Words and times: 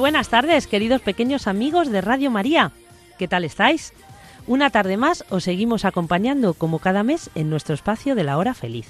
Buenas 0.00 0.30
tardes, 0.30 0.66
queridos 0.66 1.02
pequeños 1.02 1.46
amigos 1.46 1.90
de 1.90 2.00
Radio 2.00 2.30
María. 2.30 2.72
¿Qué 3.18 3.28
tal 3.28 3.44
estáis? 3.44 3.92
Una 4.46 4.70
tarde 4.70 4.96
más 4.96 5.26
os 5.28 5.44
seguimos 5.44 5.84
acompañando 5.84 6.54
como 6.54 6.78
cada 6.78 7.02
mes 7.02 7.28
en 7.34 7.50
nuestro 7.50 7.74
espacio 7.74 8.14
de 8.14 8.24
la 8.24 8.38
hora 8.38 8.54
feliz. 8.54 8.88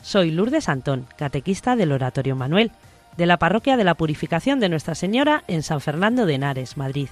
Soy 0.00 0.30
Lourdes 0.30 0.68
Antón, 0.68 1.08
catequista 1.16 1.74
del 1.74 1.90
Oratorio 1.90 2.36
Manuel, 2.36 2.70
de 3.16 3.26
la 3.26 3.38
Parroquia 3.38 3.76
de 3.76 3.82
la 3.82 3.96
Purificación 3.96 4.60
de 4.60 4.68
Nuestra 4.68 4.94
Señora 4.94 5.42
en 5.48 5.64
San 5.64 5.80
Fernando 5.80 6.24
de 6.24 6.34
Henares, 6.34 6.76
Madrid. 6.76 7.08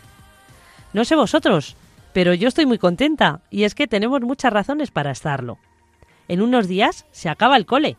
No 0.93 1.05
sé 1.05 1.17
vosotros, 1.17 1.75
pero 2.13 2.33
yo 2.33 2.47
estoy 2.47 2.65
muy 2.65 2.79
contenta 2.79 3.41
y 3.51 3.65
es 3.65 3.75
que 3.75 3.89
tenemos 3.89 4.21
muchas 4.21 4.53
razones 4.53 4.93
para 4.93 5.11
estarlo. 5.11 5.59
En 6.29 6.43
unos 6.43 6.69
días 6.69 7.07
se 7.11 7.29
acaba 7.29 7.57
el 7.57 7.67
cole. 7.67 7.97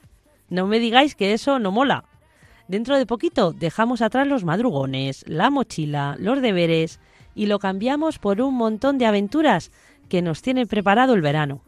No 0.49 0.67
me 0.67 0.79
digáis 0.79 1.15
que 1.15 1.33
eso 1.33 1.59
no 1.59 1.71
mola. 1.71 2.05
Dentro 2.67 2.97
de 2.97 3.05
poquito 3.05 3.53
dejamos 3.53 4.01
atrás 4.01 4.27
los 4.27 4.43
madrugones, 4.43 5.23
la 5.27 5.49
mochila, 5.49 6.15
los 6.19 6.41
deberes 6.41 6.99
y 7.33 7.45
lo 7.45 7.59
cambiamos 7.59 8.19
por 8.19 8.41
un 8.41 8.55
montón 8.55 8.97
de 8.97 9.05
aventuras 9.05 9.71
que 10.09 10.21
nos 10.21 10.41
tiene 10.41 10.65
preparado 10.65 11.13
el 11.13 11.21
verano. 11.21 11.61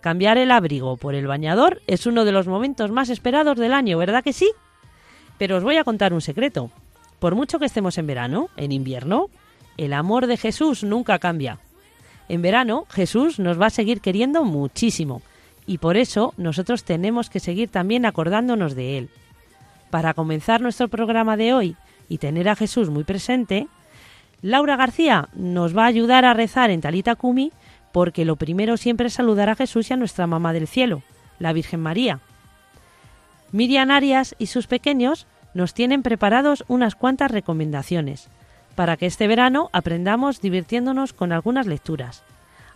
Cambiar 0.00 0.38
el 0.38 0.50
abrigo 0.50 0.96
por 0.96 1.14
el 1.14 1.26
bañador 1.26 1.82
es 1.86 2.06
uno 2.06 2.24
de 2.24 2.32
los 2.32 2.46
momentos 2.46 2.90
más 2.90 3.10
esperados 3.10 3.58
del 3.58 3.72
año, 3.72 3.98
¿verdad 3.98 4.22
que 4.22 4.32
sí? 4.32 4.50
Pero 5.36 5.56
os 5.56 5.64
voy 5.64 5.76
a 5.76 5.84
contar 5.84 6.12
un 6.12 6.20
secreto. 6.20 6.70
Por 7.18 7.34
mucho 7.34 7.58
que 7.58 7.66
estemos 7.66 7.98
en 7.98 8.06
verano, 8.06 8.48
en 8.56 8.72
invierno, 8.72 9.26
el 9.76 9.92
amor 9.92 10.26
de 10.26 10.36
Jesús 10.36 10.84
nunca 10.84 11.18
cambia. 11.18 11.58
En 12.28 12.40
verano, 12.40 12.86
Jesús 12.90 13.38
nos 13.38 13.60
va 13.60 13.66
a 13.66 13.70
seguir 13.70 14.00
queriendo 14.00 14.44
muchísimo 14.44 15.22
y 15.66 15.78
por 15.78 15.96
eso 15.96 16.34
nosotros 16.36 16.84
tenemos 16.84 17.28
que 17.28 17.40
seguir 17.40 17.68
también 17.68 18.06
acordándonos 18.06 18.74
de 18.74 18.98
Él. 18.98 19.10
Para 19.90 20.14
comenzar 20.14 20.60
nuestro 20.60 20.88
programa 20.88 21.36
de 21.36 21.52
hoy 21.52 21.76
y 22.08 22.18
tener 22.18 22.48
a 22.48 22.56
Jesús 22.56 22.90
muy 22.90 23.04
presente, 23.04 23.66
Laura 24.40 24.76
García 24.76 25.28
nos 25.34 25.76
va 25.76 25.84
a 25.84 25.88
ayudar 25.88 26.24
a 26.24 26.34
rezar 26.34 26.70
en 26.70 26.80
Talita 26.80 27.16
Kumi 27.16 27.52
porque 27.92 28.24
lo 28.24 28.36
primero 28.36 28.76
siempre 28.76 29.08
es 29.08 29.14
saludar 29.14 29.48
a 29.48 29.56
Jesús 29.56 29.90
y 29.90 29.94
a 29.94 29.96
nuestra 29.96 30.26
mamá 30.26 30.52
del 30.52 30.68
cielo, 30.68 31.02
la 31.38 31.52
Virgen 31.52 31.80
María. 31.80 32.20
Miriam 33.52 33.90
Arias 33.90 34.36
y 34.38 34.46
sus 34.46 34.68
pequeños 34.68 35.26
nos 35.54 35.74
tienen 35.74 36.02
preparados 36.02 36.64
unas 36.68 36.94
cuantas 36.94 37.32
recomendaciones 37.32 38.28
para 38.76 38.96
que 38.96 39.06
este 39.06 39.26
verano 39.26 39.68
aprendamos 39.72 40.40
divirtiéndonos 40.40 41.12
con 41.12 41.32
algunas 41.32 41.66
lecturas. 41.66 42.22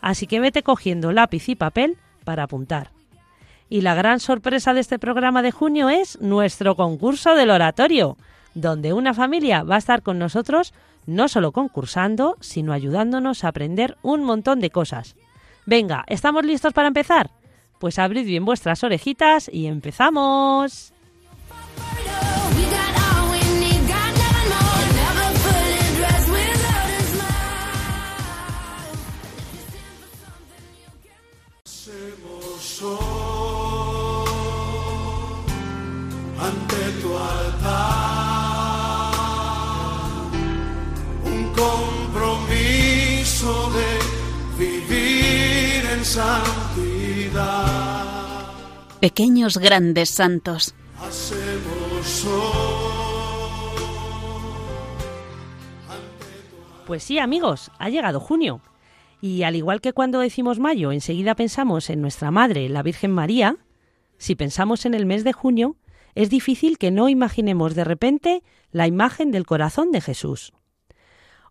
Así 0.01 0.27
que 0.27 0.41
vete 0.41 0.65
cogiendo 0.65 1.13
lápiz 1.13 1.49
y 1.49 1.55
papel 1.55 1.97
para 2.25 2.43
apuntar. 2.43 2.94
Y 3.69 3.81
la 3.81 3.95
gran 3.95 4.21
sorpresa 4.21 4.75
de 4.75 4.81
este 4.81 4.99
programa 4.99 5.43
de 5.43 5.51
junio 5.51 5.89
es 5.89 6.21
nuestro 6.21 6.77
concurso 6.77 7.35
del 7.35 7.51
oratorio, 7.51 8.17
donde 8.55 8.93
una 8.93 9.15
familia 9.15 9.63
va 9.63 9.77
a 9.77 9.79
estar 9.79 10.03
con 10.03 10.19
nosotros 10.19 10.73
no 11.07 11.29
solo 11.29 11.53
concursando, 11.53 12.37
sino 12.41 12.73
ayudándonos 12.73 13.45
a 13.45 13.49
aprender 13.49 13.97
un 14.03 14.25
montón 14.25 14.61
de 14.61 14.71
cosas. 14.71 15.17
Venga, 15.67 16.05
¿estamos 16.07 16.45
listos 16.45 16.73
para 16.73 16.89
empezar? 16.89 17.31
Pues 17.79 17.99
abrid 17.99 18.27
bien 18.27 18.45
vuestras 18.45 18.85
orejitas 18.85 19.51
y 19.53 19.67
empezamos. 19.67 20.93
Pequeños 49.05 49.59
grandes 49.59 50.09
santos. 50.09 50.75
Pues 56.87 57.03
sí, 57.03 57.19
amigos, 57.19 57.71
ha 57.79 57.91
llegado 57.91 58.19
junio. 58.19 58.63
Y 59.21 59.43
al 59.43 59.57
igual 59.57 59.83
que 59.83 59.93
cuando 59.93 60.21
decimos 60.21 60.59
mayo, 60.59 60.91
enseguida 60.91 61.35
pensamos 61.35 61.91
en 61.91 62.01
nuestra 62.01 62.31
Madre, 62.31 62.71
la 62.71 62.83
Virgen 62.83 63.11
María, 63.11 63.59
si 64.17 64.37
pensamos 64.37 64.87
en 64.87 64.95
el 64.95 65.05
mes 65.05 65.23
de 65.23 65.35
junio, 65.35 65.77
es 66.15 66.31
difícil 66.31 66.79
que 66.79 66.91
no 66.91 67.11
imaginemos 67.11 67.75
de 67.75 67.85
repente 67.85 68.43
la 68.71 68.87
imagen 68.87 69.33
del 69.33 69.45
corazón 69.45 69.93
de 69.93 70.01
Jesús. 70.01 70.55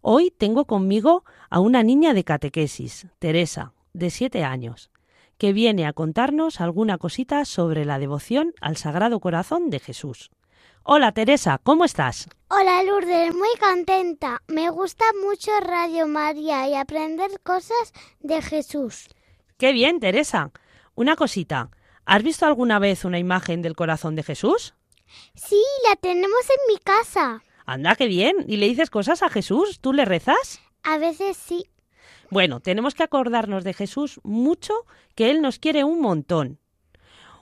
Hoy 0.01 0.33
tengo 0.35 0.65
conmigo 0.65 1.23
a 1.51 1.59
una 1.59 1.83
niña 1.83 2.15
de 2.15 2.23
catequesis, 2.23 3.05
Teresa, 3.19 3.73
de 3.93 4.09
siete 4.09 4.43
años, 4.43 4.89
que 5.43 5.51
viene 5.51 5.85
a 5.85 5.91
contarnos 5.91 6.61
alguna 6.61 6.97
cosita 6.97 7.43
sobre 7.43 7.83
la 7.83 7.99
devoción 7.99 8.53
al 8.61 8.77
Sagrado 8.77 9.19
Corazón 9.19 9.69
de 9.69 9.81
Jesús. 9.81 10.31
Hola 10.83 11.11
Teresa, 11.11 11.59
¿cómo 11.61 11.83
estás? 11.83 12.29
Hola 12.47 12.81
Lourdes, 12.83 13.35
muy 13.35 13.49
contenta. 13.59 14.41
Me 14.47 14.69
gusta 14.69 15.03
mucho 15.21 15.51
Radio 15.59 16.07
María 16.07 16.69
y 16.69 16.75
aprender 16.75 17.29
cosas 17.43 17.91
de 18.21 18.41
Jesús. 18.41 19.09
Qué 19.57 19.73
bien, 19.73 19.99
Teresa. 19.99 20.51
Una 20.95 21.17
cosita. 21.17 21.71
¿Has 22.05 22.23
visto 22.23 22.45
alguna 22.45 22.79
vez 22.79 23.03
una 23.03 23.19
imagen 23.19 23.61
del 23.61 23.75
corazón 23.75 24.15
de 24.15 24.23
Jesús? 24.23 24.75
Sí, 25.35 25.61
la 25.89 25.97
tenemos 25.97 26.49
en 26.49 26.73
mi 26.73 26.79
casa. 26.79 27.43
Anda, 27.65 27.97
qué 27.97 28.07
bien. 28.07 28.45
¿Y 28.47 28.55
le 28.55 28.69
dices 28.69 28.89
cosas 28.89 29.21
a 29.23 29.29
Jesús? 29.29 29.81
¿Tú 29.81 29.91
le 29.91 30.05
rezas? 30.05 30.61
A 30.83 30.97
veces 30.97 31.35
sí. 31.35 31.65
Bueno, 32.33 32.61
tenemos 32.61 32.95
que 32.95 33.03
acordarnos 33.03 33.63
de 33.63 33.75
Jesús 33.75 34.19
mucho, 34.23 34.73
que 35.13 35.29
Él 35.29 35.43
nos 35.43 35.59
quiere 35.59 35.83
un 35.83 36.01
montón. 36.01 36.57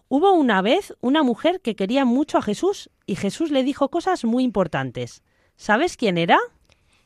Hubo 0.10 0.34
una 0.34 0.62
vez 0.62 0.94
una 1.00 1.24
mujer 1.24 1.62
que 1.62 1.78
quería 1.78 2.04
mucho 2.04 2.38
a 2.38 2.42
Jesús 2.42 2.90
y 3.06 3.16
Jesús 3.16 3.52
le 3.52 3.64
dijo 3.64 3.88
cosas 3.88 4.26
muy 4.26 4.44
importantes. 4.44 5.24
¿Sabes 5.56 5.96
quién 5.96 6.18
era? 6.18 6.38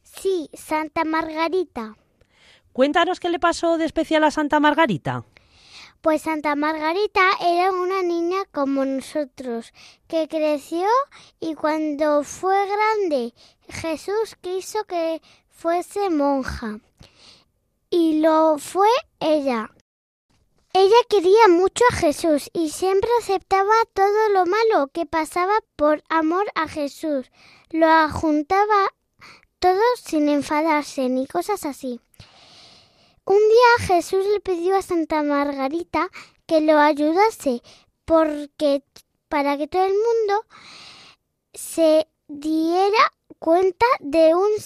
Sí, 0.01 0.49
Santa 0.53 1.03
Margarita. 1.03 1.95
Cuéntanos 2.73 3.19
qué 3.19 3.29
le 3.29 3.37
pasó 3.37 3.77
de 3.77 3.85
especial 3.85 4.23
a 4.23 4.31
Santa 4.31 4.59
Margarita. 4.59 5.23
Pues 6.01 6.23
Santa 6.23 6.55
Margarita 6.55 7.21
era 7.39 7.71
una 7.71 8.01
niña 8.01 8.45
como 8.51 8.83
nosotros, 8.83 9.73
que 10.07 10.27
creció 10.27 10.87
y 11.39 11.53
cuando 11.53 12.23
fue 12.23 12.55
grande 12.65 13.35
Jesús 13.69 14.35
quiso 14.41 14.85
que 14.85 15.21
fuese 15.51 16.09
monja. 16.09 16.79
Y 17.89 18.19
lo 18.19 18.57
fue 18.57 18.89
ella. 19.19 19.71
Ella 20.73 20.97
quería 21.09 21.47
mucho 21.47 21.85
a 21.91 21.95
Jesús 21.95 22.49
y 22.51 22.69
siempre 22.69 23.09
aceptaba 23.19 23.73
todo 23.93 24.29
lo 24.29 24.45
malo 24.45 24.89
que 24.91 25.05
pasaba 25.05 25.53
por 25.77 26.03
amor 26.09 26.45
a 26.53 26.67
Jesús. 26.67 27.31
Lo 27.69 27.87
juntaba 28.09 28.93
todo 29.59 29.81
sin 30.03 30.27
enfadarse 30.27 31.07
ni 31.07 31.27
cosas 31.27 31.65
así. 31.65 32.01
Un 33.25 33.37
día 33.37 33.87
Jesús 33.87 34.25
le 34.33 34.39
pidió 34.41 34.75
a 34.75 34.81
Santa 34.81 35.23
Margarita 35.23 36.09
que 36.45 36.61
lo 36.61 36.77
ayudase 36.77 37.61
porque 38.03 38.83
para 39.29 39.57
que 39.57 39.67
todo 39.67 39.85
el 39.85 39.93
mundo 39.93 40.45
se 41.53 42.07
diera 42.27 43.11
cuenta 43.39 43.85
de 43.99 44.35
un 44.35 44.59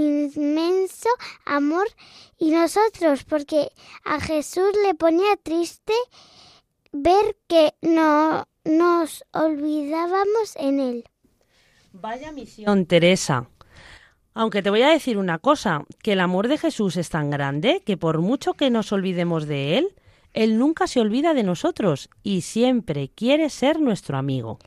inmenso 0.00 1.08
amor 1.44 1.86
y 2.38 2.50
nosotros 2.50 3.24
porque 3.24 3.70
a 4.04 4.20
Jesús 4.20 4.70
le 4.84 4.94
ponía 4.94 5.36
triste 5.42 5.92
ver 6.92 7.36
que 7.46 7.74
no 7.82 8.46
nos 8.64 9.24
olvidábamos 9.32 10.56
en 10.56 10.80
él. 10.80 11.04
Vaya 11.92 12.32
misión, 12.32 12.86
Teresa. 12.86 13.48
Aunque 14.32 14.62
te 14.62 14.70
voy 14.70 14.82
a 14.82 14.88
decir 14.88 15.18
una 15.18 15.38
cosa, 15.38 15.84
que 16.02 16.12
el 16.12 16.20
amor 16.20 16.48
de 16.48 16.58
Jesús 16.58 16.96
es 16.96 17.10
tan 17.10 17.30
grande 17.30 17.82
que 17.84 17.96
por 17.96 18.20
mucho 18.20 18.54
que 18.54 18.70
nos 18.70 18.92
olvidemos 18.92 19.46
de 19.46 19.78
Él, 19.78 19.94
Él 20.32 20.56
nunca 20.56 20.86
se 20.86 21.00
olvida 21.00 21.34
de 21.34 21.42
nosotros 21.42 22.08
y 22.22 22.42
siempre 22.42 23.10
quiere 23.14 23.50
ser 23.50 23.80
nuestro 23.80 24.16
amigo. 24.16 24.58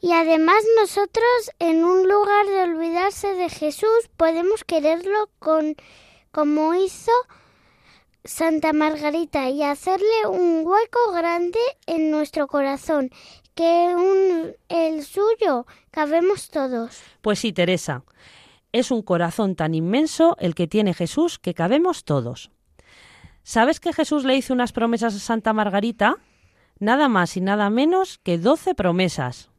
Y 0.00 0.12
además 0.12 0.62
nosotros 0.80 1.50
en 1.58 1.84
un 1.84 2.08
lugar 2.08 2.46
de 2.46 2.62
olvidarse 2.62 3.34
de 3.34 3.48
Jesús 3.48 4.08
podemos 4.16 4.64
quererlo 4.64 5.28
con 5.38 5.74
como 6.30 6.74
hizo 6.74 7.12
Santa 8.24 8.72
Margarita 8.72 9.48
y 9.48 9.62
hacerle 9.62 10.26
un 10.28 10.62
hueco 10.64 11.12
grande 11.12 11.58
en 11.86 12.10
nuestro 12.10 12.46
corazón, 12.46 13.10
que 13.54 13.94
un, 13.96 14.54
el 14.68 15.02
suyo 15.02 15.66
cabemos 15.90 16.48
todos. 16.50 17.00
Pues 17.22 17.40
sí, 17.40 17.52
Teresa, 17.52 18.04
es 18.70 18.90
un 18.90 19.02
corazón 19.02 19.56
tan 19.56 19.74
inmenso 19.74 20.36
el 20.38 20.54
que 20.54 20.68
tiene 20.68 20.94
Jesús 20.94 21.38
que 21.38 21.54
cabemos 21.54 22.04
todos. 22.04 22.50
¿Sabes 23.42 23.80
que 23.80 23.92
Jesús 23.92 24.24
le 24.24 24.36
hizo 24.36 24.52
unas 24.52 24.72
promesas 24.72 25.16
a 25.16 25.18
Santa 25.18 25.52
Margarita? 25.52 26.16
Nada 26.78 27.08
más 27.08 27.36
y 27.36 27.40
nada 27.40 27.70
menos 27.70 28.18
que 28.18 28.38
doce 28.38 28.74
promesas. 28.74 29.50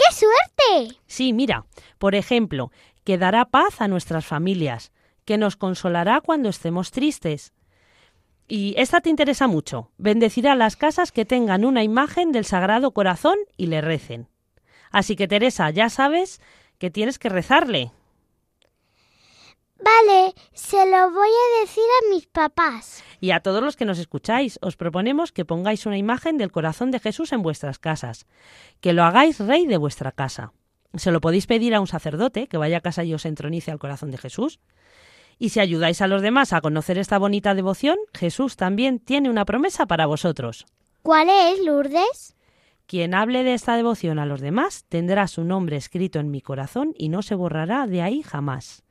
¡Qué 0.00 0.14
suerte! 0.14 0.98
Sí, 1.06 1.32
mira, 1.32 1.66
por 1.98 2.14
ejemplo, 2.14 2.70
que 3.04 3.18
dará 3.18 3.44
paz 3.44 3.80
a 3.80 3.88
nuestras 3.88 4.24
familias, 4.24 4.92
que 5.24 5.36
nos 5.36 5.56
consolará 5.56 6.20
cuando 6.20 6.48
estemos 6.48 6.90
tristes. 6.90 7.52
Y 8.48 8.74
esta 8.78 9.00
te 9.00 9.10
interesa 9.10 9.46
mucho. 9.46 9.90
Bendecirá 9.98 10.54
las 10.54 10.76
casas 10.76 11.12
que 11.12 11.24
tengan 11.24 11.64
una 11.64 11.84
imagen 11.84 12.32
del 12.32 12.44
Sagrado 12.44 12.92
Corazón 12.92 13.36
y 13.56 13.66
le 13.66 13.80
recen. 13.80 14.28
Así 14.90 15.16
que, 15.16 15.28
Teresa, 15.28 15.70
ya 15.70 15.88
sabes 15.88 16.40
que 16.78 16.90
tienes 16.90 17.18
que 17.18 17.28
rezarle. 17.28 17.92
Vale, 19.82 20.34
se 20.52 20.76
lo 20.76 21.10
voy 21.10 21.28
a 21.28 21.60
decir 21.62 21.84
a 21.84 22.14
mis 22.14 22.26
papás. 22.26 23.02
Y 23.20 23.30
a 23.30 23.40
todos 23.40 23.62
los 23.62 23.76
que 23.76 23.84
nos 23.84 23.98
escucháis, 23.98 24.58
os 24.62 24.76
proponemos 24.76 25.32
que 25.32 25.44
pongáis 25.44 25.86
una 25.86 25.96
imagen 25.96 26.36
del 26.38 26.52
corazón 26.52 26.90
de 26.90 27.00
Jesús 27.00 27.32
en 27.32 27.42
vuestras 27.42 27.78
casas, 27.78 28.26
que 28.80 28.92
lo 28.92 29.04
hagáis 29.04 29.38
rey 29.40 29.66
de 29.66 29.76
vuestra 29.78 30.12
casa. 30.12 30.52
Se 30.94 31.10
lo 31.10 31.20
podéis 31.20 31.46
pedir 31.46 31.74
a 31.74 31.80
un 31.80 31.86
sacerdote 31.86 32.46
que 32.46 32.56
vaya 32.56 32.78
a 32.78 32.82
casa 32.82 33.04
y 33.04 33.14
os 33.14 33.24
entronice 33.24 33.70
al 33.70 33.78
corazón 33.78 34.10
de 34.10 34.18
Jesús. 34.18 34.60
Y 35.38 35.50
si 35.50 35.60
ayudáis 35.60 36.02
a 36.02 36.06
los 36.06 36.20
demás 36.20 36.52
a 36.52 36.60
conocer 36.60 36.98
esta 36.98 37.18
bonita 37.18 37.54
devoción, 37.54 37.96
Jesús 38.12 38.56
también 38.56 38.98
tiene 38.98 39.30
una 39.30 39.44
promesa 39.44 39.86
para 39.86 40.06
vosotros. 40.06 40.66
¿Cuál 41.02 41.28
es, 41.30 41.64
Lourdes? 41.64 42.36
Quien 42.86 43.14
hable 43.14 43.44
de 43.44 43.54
esta 43.54 43.76
devoción 43.76 44.18
a 44.18 44.26
los 44.26 44.40
demás 44.40 44.84
tendrá 44.88 45.28
su 45.28 45.44
nombre 45.44 45.76
escrito 45.76 46.18
en 46.18 46.30
mi 46.30 46.42
corazón 46.42 46.92
y 46.98 47.08
no 47.08 47.22
se 47.22 47.36
borrará 47.36 47.86
de 47.86 48.02
ahí 48.02 48.22
jamás. 48.22 48.82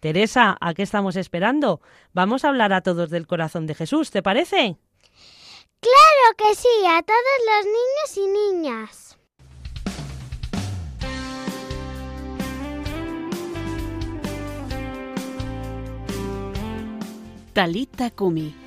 Teresa, 0.00 0.56
¿a 0.60 0.74
qué 0.74 0.82
estamos 0.82 1.16
esperando? 1.16 1.80
Vamos 2.12 2.44
a 2.44 2.48
hablar 2.48 2.72
a 2.72 2.80
todos 2.80 3.10
del 3.10 3.26
corazón 3.26 3.66
de 3.66 3.74
Jesús, 3.74 4.10
¿te 4.10 4.22
parece? 4.22 4.76
Claro 5.80 6.36
que 6.36 6.54
sí, 6.54 6.68
a 6.88 7.02
todos 7.02 7.38
los 7.48 7.64
niños 7.66 8.16
y 8.16 8.26
niñas. 8.56 9.06
Talita 17.52 18.10
Kumi. 18.10 18.59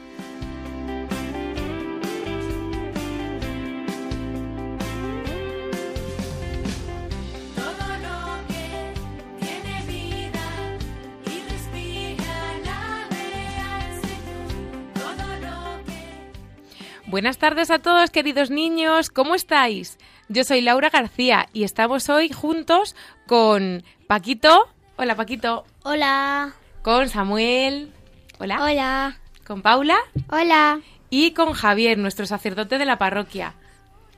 Buenas 17.14 17.38
tardes 17.38 17.70
a 17.70 17.78
todos, 17.78 18.10
queridos 18.10 18.50
niños, 18.50 19.12
¿cómo 19.12 19.36
estáis? 19.36 20.00
Yo 20.30 20.44
soy 20.44 20.62
Laura 20.62 20.90
García 20.90 21.48
y 21.54 21.64
estamos 21.64 22.10
hoy 22.10 22.30
juntos 22.30 22.96
con 23.28 23.84
Paquito. 24.08 24.68
Hola, 24.96 25.16
Paquito. 25.16 25.64
Hola. 25.84 26.56
Con 26.82 27.10
Samuel. 27.10 27.94
Hola. 28.40 28.64
Hola. 28.64 29.18
Con 29.46 29.62
Paula. 29.62 29.98
Hola. 30.28 30.80
Y 31.12 31.34
con 31.34 31.54
Javier, 31.54 32.00
nuestro 32.00 32.26
sacerdote 32.26 32.80
de 32.80 32.86
la 32.86 32.98
parroquia. 32.98 33.54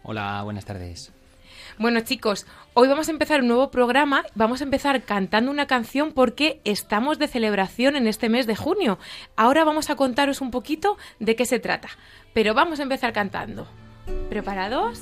Hola, 0.01 0.41
buenas 0.43 0.63
tardes. 0.63 1.11
Bueno, 1.77 1.99
chicos, 1.99 2.47
hoy 2.73 2.87
vamos 2.87 3.09
a 3.09 3.11
empezar 3.11 3.41
un 3.41 3.49
nuevo 3.49 3.69
programa. 3.69 4.23
Vamos 4.33 4.61
a 4.61 4.63
empezar 4.63 5.03
cantando 5.03 5.51
una 5.51 5.67
canción 5.67 6.13
porque 6.13 6.61
estamos 6.63 7.19
de 7.19 7.27
celebración 7.27 7.97
en 7.97 8.07
este 8.07 8.29
mes 8.29 8.47
de 8.47 8.55
junio. 8.55 8.97
Ahora 9.35 9.65
vamos 9.65 9.89
a 9.89 9.97
contaros 9.97 10.39
un 10.39 10.51
poquito 10.51 10.97
de 11.19 11.35
qué 11.35 11.45
se 11.45 11.59
trata. 11.59 11.89
Pero 12.35 12.53
vamos 12.53 12.81
a 12.81 12.83
empezar 12.83 13.13
cantando. 13.13 13.65
¿Preparados? 14.29 14.99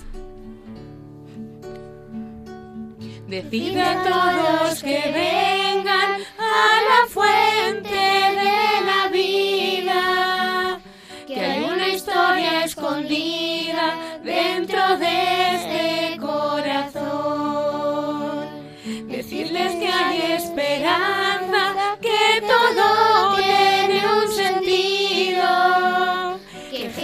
Decid 3.27 3.75
a 3.75 4.03
todos 4.03 4.83
que 4.83 5.01
vengan 5.11 6.21
a 6.37 6.81
la 6.89 7.09
fuente 7.09 7.89
de 7.89 8.85
la 8.85 9.07
vida, 9.11 10.79
que 11.25 11.39
hay 11.39 11.63
una 11.63 11.87
historia 11.87 12.65
escondida 12.65 14.19
dentro 14.23 14.97
de 14.97 15.22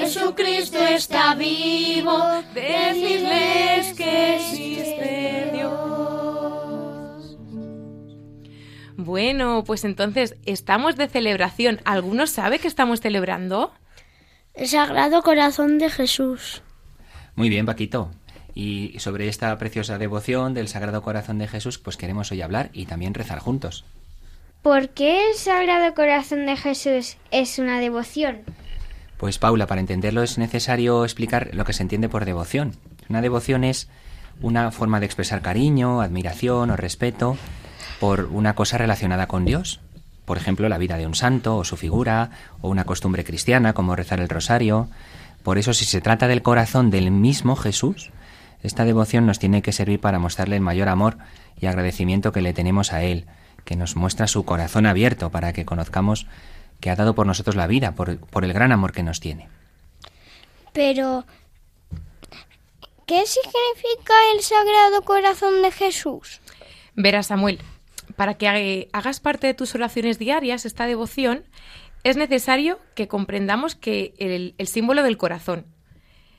Jesucristo 0.09 0.79
está 0.79 1.35
vivo, 1.35 2.17
decirles 2.55 3.93
que 3.95 4.37
existe 4.37 5.51
Dios. 5.53 7.37
Bueno, 8.97 9.63
pues 9.63 9.83
entonces 9.83 10.35
estamos 10.47 10.95
de 10.95 11.09
celebración. 11.09 11.79
¿Alguno 11.85 12.25
sabe 12.25 12.57
que 12.57 12.67
estamos 12.67 13.01
celebrando? 13.01 13.71
El 14.55 14.67
Sagrado 14.67 15.21
Corazón 15.21 15.77
de 15.77 15.91
Jesús. 15.91 16.63
Muy 17.35 17.49
bien, 17.49 17.67
Paquito. 17.67 18.09
Y 18.55 18.95
sobre 18.97 19.27
esta 19.27 19.55
preciosa 19.59 19.99
devoción 19.99 20.55
del 20.55 20.69
Sagrado 20.69 21.03
Corazón 21.03 21.37
de 21.37 21.47
Jesús, 21.47 21.77
pues 21.77 21.97
queremos 21.97 22.31
hoy 22.31 22.41
hablar 22.41 22.71
y 22.73 22.87
también 22.87 23.13
rezar 23.13 23.37
juntos. 23.37 23.85
¿Por 24.63 24.89
qué 24.89 25.29
el 25.29 25.35
Sagrado 25.35 25.93
Corazón 25.93 26.47
de 26.47 26.57
Jesús 26.57 27.17
es 27.29 27.59
una 27.59 27.79
devoción? 27.79 28.41
Pues 29.19 29.37
Paula, 29.37 29.67
para 29.67 29.81
entenderlo 29.81 30.23
es 30.23 30.37
necesario 30.37 31.03
explicar 31.03 31.49
lo 31.51 31.65
que 31.65 31.73
se 31.73 31.83
entiende 31.83 32.07
por 32.07 32.23
devoción. 32.23 32.77
Una 33.09 33.21
devoción 33.21 33.65
es 33.65 33.89
una 34.41 34.71
forma 34.71 35.01
de 35.01 35.07
expresar 35.07 35.41
cariño, 35.41 35.99
admiración 35.99 36.71
o 36.71 36.77
respeto 36.77 37.35
por 37.99 38.29
una 38.31 38.55
cosa 38.55 38.77
relacionada 38.77 39.27
con 39.27 39.43
Dios. 39.43 39.81
Por 40.23 40.37
ejemplo, 40.37 40.69
la 40.69 40.77
vida 40.77 40.95
de 40.95 41.05
un 41.05 41.15
santo 41.15 41.57
o 41.57 41.65
su 41.65 41.75
figura, 41.75 42.29
o 42.61 42.69
una 42.69 42.85
costumbre 42.85 43.25
cristiana 43.25 43.73
como 43.73 43.97
rezar 43.97 44.21
el 44.21 44.29
rosario. 44.29 44.87
Por 45.43 45.57
eso, 45.57 45.73
si 45.73 45.83
se 45.83 45.99
trata 45.99 46.29
del 46.29 46.41
corazón 46.41 46.89
del 46.89 47.11
mismo 47.11 47.57
Jesús, 47.57 48.11
esta 48.63 48.85
devoción 48.85 49.25
nos 49.25 49.37
tiene 49.37 49.61
que 49.61 49.73
servir 49.73 49.99
para 49.99 50.19
mostrarle 50.19 50.55
el 50.55 50.61
mayor 50.61 50.87
amor 50.87 51.17
y 51.59 51.65
agradecimiento 51.65 52.31
que 52.31 52.41
le 52.41 52.53
tenemos 52.53 52.93
a 52.93 53.03
Él, 53.03 53.25
que 53.65 53.75
nos 53.75 53.97
muestra 53.97 54.27
su 54.27 54.45
corazón 54.45 54.85
abierto 54.85 55.29
para 55.29 55.51
que 55.51 55.65
conozcamos 55.65 56.25
que 56.79 56.89
ha 56.89 56.95
dado 56.95 57.15
por 57.15 57.25
nosotros 57.27 57.55
la 57.55 57.67
vida, 57.67 57.93
por, 57.95 58.17
por 58.19 58.45
el 58.45 58.53
gran 58.53 58.71
amor 58.71 58.91
que 58.93 59.03
nos 59.03 59.19
tiene. 59.19 59.47
Pero, 60.73 61.25
¿qué 63.05 63.23
significa 63.25 64.13
el 64.35 64.41
Sagrado 64.41 65.01
Corazón 65.03 65.61
de 65.61 65.71
Jesús? 65.71 66.39
Verás, 66.95 67.27
Samuel, 67.27 67.59
para 68.15 68.35
que 68.35 68.47
ha- 68.47 68.97
hagas 68.97 69.19
parte 69.19 69.47
de 69.47 69.53
tus 69.53 69.75
oraciones 69.75 70.19
diarias 70.19 70.65
esta 70.65 70.85
devoción, 70.85 71.43
es 72.03 72.17
necesario 72.17 72.79
que 72.95 73.07
comprendamos 73.07 73.75
que 73.75 74.13
el, 74.19 74.55
el 74.57 74.67
símbolo 74.67 75.03
del 75.03 75.17
corazón. 75.17 75.65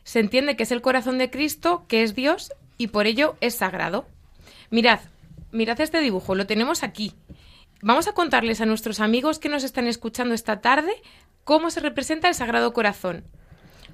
Se 0.04 0.20
entiende 0.20 0.56
que 0.56 0.62
es 0.62 0.72
el 0.72 0.80
corazón 0.80 1.18
de 1.18 1.30
Cristo, 1.30 1.84
que 1.88 2.02
es 2.02 2.14
Dios, 2.14 2.52
y 2.78 2.86
por 2.88 3.06
ello 3.06 3.36
es 3.40 3.56
sagrado. 3.56 4.06
Mirad, 4.70 5.00
mirad 5.52 5.80
este 5.80 6.00
dibujo, 6.00 6.34
lo 6.34 6.46
tenemos 6.46 6.82
aquí. 6.82 7.12
Vamos 7.82 8.08
a 8.08 8.12
contarles 8.12 8.60
a 8.60 8.66
nuestros 8.66 9.00
amigos 9.00 9.38
que 9.38 9.48
nos 9.48 9.64
están 9.64 9.86
escuchando 9.86 10.34
esta 10.34 10.60
tarde 10.60 10.92
cómo 11.44 11.70
se 11.70 11.80
representa 11.80 12.28
el 12.28 12.34
Sagrado 12.34 12.74
Corazón. 12.74 13.24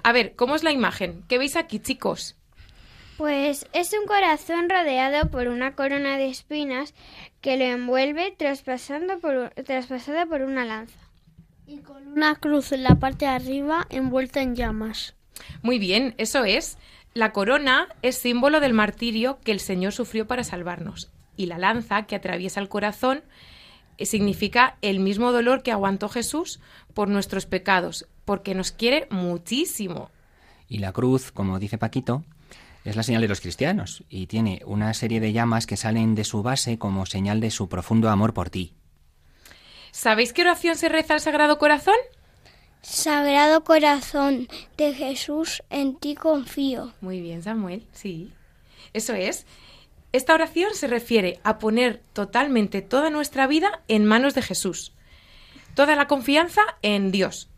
A 0.03 0.11
ver, 0.13 0.35
¿cómo 0.35 0.57
es 0.57 0.65
la 0.65 0.73
imagen? 0.73 1.23
¿Qué 1.29 1.39
veis 1.39 1.55
aquí, 1.55 1.79
chicos? 1.79 2.37
Pues 3.17 3.67
es 3.73 3.93
un 3.93 4.07
corazón 4.07 4.69
rodeado 4.69 5.31
por 5.31 5.47
una 5.47 5.75
corona 5.75 6.19
de 6.19 6.29
espinas 6.29 6.95
que 7.41 7.57
lo 7.57 7.65
envuelve 7.65 8.35
traspasando 8.37 9.21
por, 9.21 9.51
traspasada 9.65 10.27
por 10.27 10.43
una 10.43 10.65
lanza. 10.65 10.99
Y 11.67 11.79
con 11.79 12.09
una 12.09 12.35
cruz 12.35 12.73
en 12.73 12.83
la 12.83 12.97
parte 12.97 13.25
de 13.25 13.31
arriba 13.31 13.87
envuelta 13.89 14.43
en 14.43 14.57
llamas. 14.57 15.15
Muy 15.63 15.79
bien, 15.79 16.15
eso 16.19 16.45
es. 16.45 16.77
La 17.15 17.33
corona 17.33 17.89
es 18.03 18.19
símbolo 18.19 18.59
del 18.59 18.75
martirio 18.75 19.39
que 19.45 19.53
el 19.53 19.61
Señor 19.61 19.93
sufrió 19.93 20.27
para 20.27 20.45
salvarnos. 20.45 21.13
Y 21.37 21.47
la 21.47 21.59
lanza 21.59 22.03
que 22.07 22.17
atraviesa 22.17 22.61
el 22.61 22.69
corazón 22.69 23.23
significa 24.05 24.77
el 24.83 25.01
mismo 25.01 25.33
dolor 25.33 25.63
que 25.63 25.73
aguantó 25.73 26.09
Jesús 26.09 26.61
por 26.93 27.09
nuestros 27.09 27.47
pecados, 27.47 28.07
porque 28.25 28.55
nos 28.55 28.73
quiere 28.73 29.07
muchísimo. 29.11 30.11
Y 30.69 30.79
la 30.79 30.93
cruz, 30.93 31.33
como 31.33 31.59
dice 31.59 31.79
Paquito, 31.79 32.25
Es 32.85 32.95
la 32.95 33.03
señal 33.03 33.23
de 33.23 33.29
los 33.29 33.41
cristianos 33.41 34.05
y 34.09 34.27
tiene 34.27 34.61
una 34.65 34.95
serie 34.95 35.19
de 35.19 35.33
llamas 35.33 35.67
que 35.67 35.77
salen 35.77 36.15
de 36.15 36.23
su 36.23 36.45
base 36.45 36.79
como 36.79 37.05
señal 37.05 37.41
de 37.41 37.51
su 37.51 37.69
profundo 37.69 38.09
amor 38.11 38.33
por 38.33 38.49
ti. 38.49 38.75
¿Sabéis 39.91 40.33
qué 40.33 40.43
oración 40.43 40.77
se 40.77 40.89
reza 40.89 41.15
al 41.15 41.21
Sagrado 41.21 41.59
Corazón? 41.59 41.97
Sagrado 42.83 43.65
Corazón 43.65 44.47
de 44.77 44.95
Jesús, 44.95 45.65
en 45.71 45.97
ti 45.97 46.15
confío. 46.15 46.93
Muy 47.01 47.21
bien, 47.21 47.43
Samuel, 47.43 47.85
sí. 47.93 48.31
Eso 48.93 49.15
es. 49.15 49.47
Esta 50.17 50.33
oración 50.33 50.71
se 50.73 50.87
refiere 50.87 51.41
a 51.45 51.59
poner 51.59 52.01
totalmente 52.15 52.81
toda 52.81 53.11
nuestra 53.11 53.47
vida 53.47 53.83
en 53.87 54.07
manos 54.07 54.35
de 54.35 54.41
Jesús. 54.41 54.95
Toda 55.75 55.95
la 55.95 56.07
confianza 56.07 56.63
en 56.81 57.13
Dios. 57.13 57.51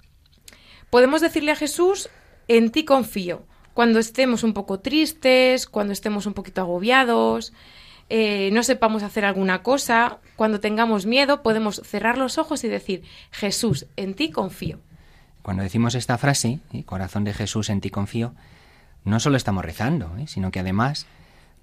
Podemos 0.90 1.20
decirle 1.20 1.52
a 1.52 1.56
Jesús, 1.56 2.10
en 2.48 2.72
ti 2.72 2.84
confío, 2.84 3.46
cuando 3.74 4.00
estemos 4.00 4.42
un 4.42 4.54
poco 4.54 4.80
tristes, 4.80 5.68
cuando 5.68 5.92
estemos 5.92 6.26
un 6.26 6.34
poquito 6.34 6.60
agobiados, 6.60 7.52
eh, 8.10 8.50
no 8.52 8.64
sepamos 8.64 9.04
hacer 9.04 9.24
alguna 9.24 9.62
cosa, 9.62 10.18
cuando 10.34 10.58
tengamos 10.58 11.06
miedo, 11.06 11.44
podemos 11.44 11.80
cerrar 11.84 12.18
los 12.18 12.38
ojos 12.38 12.64
y 12.64 12.68
decir, 12.68 13.04
Jesús, 13.30 13.86
en 13.94 14.14
ti 14.14 14.32
confío. 14.32 14.80
Cuando 15.42 15.62
decimos 15.62 15.94
esta 15.94 16.18
frase, 16.18 16.58
corazón 16.86 17.22
de 17.22 17.34
Jesús, 17.34 17.70
en 17.70 17.80
ti 17.80 17.90
confío, 17.90 18.34
no 19.04 19.20
solo 19.20 19.36
estamos 19.36 19.64
rezando, 19.64 20.16
¿eh? 20.18 20.26
sino 20.26 20.50
que 20.50 20.58
además 20.58 21.06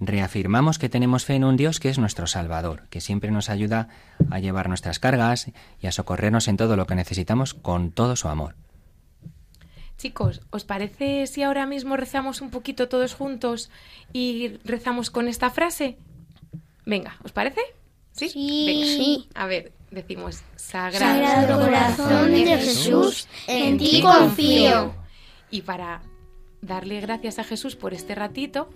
reafirmamos 0.00 0.78
que 0.78 0.88
tenemos 0.88 1.24
fe 1.24 1.34
en 1.34 1.44
un 1.44 1.56
Dios 1.56 1.80
que 1.80 1.88
es 1.88 1.98
nuestro 1.98 2.26
Salvador, 2.26 2.84
que 2.90 3.00
siempre 3.00 3.30
nos 3.30 3.48
ayuda 3.50 3.88
a 4.30 4.38
llevar 4.38 4.68
nuestras 4.68 4.98
cargas 4.98 5.50
y 5.80 5.86
a 5.86 5.92
socorrernos 5.92 6.48
en 6.48 6.56
todo 6.56 6.76
lo 6.76 6.86
que 6.86 6.94
necesitamos 6.94 7.54
con 7.54 7.90
todo 7.92 8.16
su 8.16 8.28
amor. 8.28 8.54
Chicos, 9.96 10.42
¿os 10.50 10.64
parece 10.64 11.26
si 11.26 11.42
ahora 11.42 11.64
mismo 11.64 11.96
rezamos 11.96 12.42
un 12.42 12.50
poquito 12.50 12.88
todos 12.88 13.14
juntos 13.14 13.70
y 14.12 14.58
rezamos 14.64 15.10
con 15.10 15.26
esta 15.26 15.50
frase? 15.50 15.96
Venga, 16.84 17.16
¿os 17.24 17.32
parece? 17.32 17.60
¿Sí? 18.12 18.28
Sí. 18.28 18.66
Venga. 18.66 18.86
Sí. 18.86 19.28
A 19.34 19.46
ver, 19.46 19.72
decimos, 19.90 20.42
Sagrado, 20.56 20.98
Sagrado 20.98 21.64
Corazón 21.64 22.30
de 22.30 22.58
Jesús, 22.58 23.26
en 23.46 23.78
ti 23.78 24.02
confío. 24.02 24.94
Y 25.50 25.62
para 25.62 26.02
darle 26.60 27.00
gracias 27.00 27.38
a 27.38 27.44
Jesús 27.44 27.76
por 27.76 27.94
este 27.94 28.14
ratito, 28.14 28.68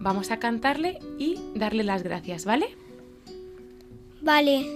vamos 0.00 0.30
a 0.30 0.38
cantarle 0.38 0.98
y 1.18 1.38
darle 1.54 1.84
las 1.84 2.02
gracias, 2.02 2.44
¿vale? 2.44 2.76
Vale. 4.20 4.66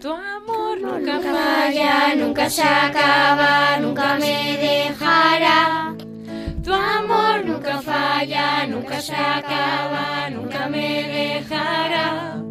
Tu 0.00 0.10
amor 0.10 0.80
nunca 0.80 1.20
falla, 1.20 2.14
nunca 2.14 2.48
se 2.48 2.62
acaba, 2.62 3.78
nunca 3.78 4.16
me 4.18 4.56
dejará. 4.56 5.94
Tu 6.64 6.72
amor 6.72 7.44
nunca 7.44 7.82
falla, 7.82 8.66
nunca 8.66 9.00
se 9.00 9.14
acaba, 9.14 10.30
nunca 10.30 10.68
me 10.68 11.02
dejará. 11.02 12.42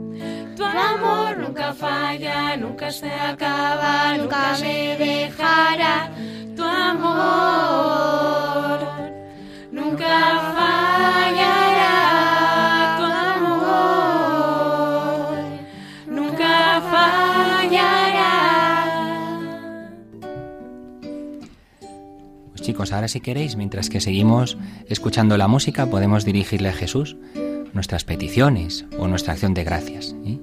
Tu 0.56 0.64
amor 0.64 1.38
nunca 1.38 1.74
falla, 1.74 2.56
nunca 2.58 2.92
se 2.92 3.10
acaba, 3.10 4.18
nunca 4.18 4.58
me 4.62 4.96
dejará. 4.98 6.12
Tu 6.56 6.64
amor 6.64 8.49
chicos, 22.70 22.94
ahora 22.94 23.08
si 23.08 23.20
queréis, 23.20 23.56
mientras 23.56 23.90
que 23.90 24.00
seguimos 24.00 24.56
escuchando 24.88 25.38
la 25.38 25.48
música, 25.48 25.88
podemos 25.88 26.24
dirigirle 26.24 26.70
a 26.70 26.74
Jesús 26.74 27.18
nuestras 27.74 28.04
peticiones 28.04 28.86
o 29.00 29.08
nuestra 29.08 29.34
acción 29.34 29.56
de 29.56 29.64
gracias. 29.64 30.16
¿eh? 30.24 30.38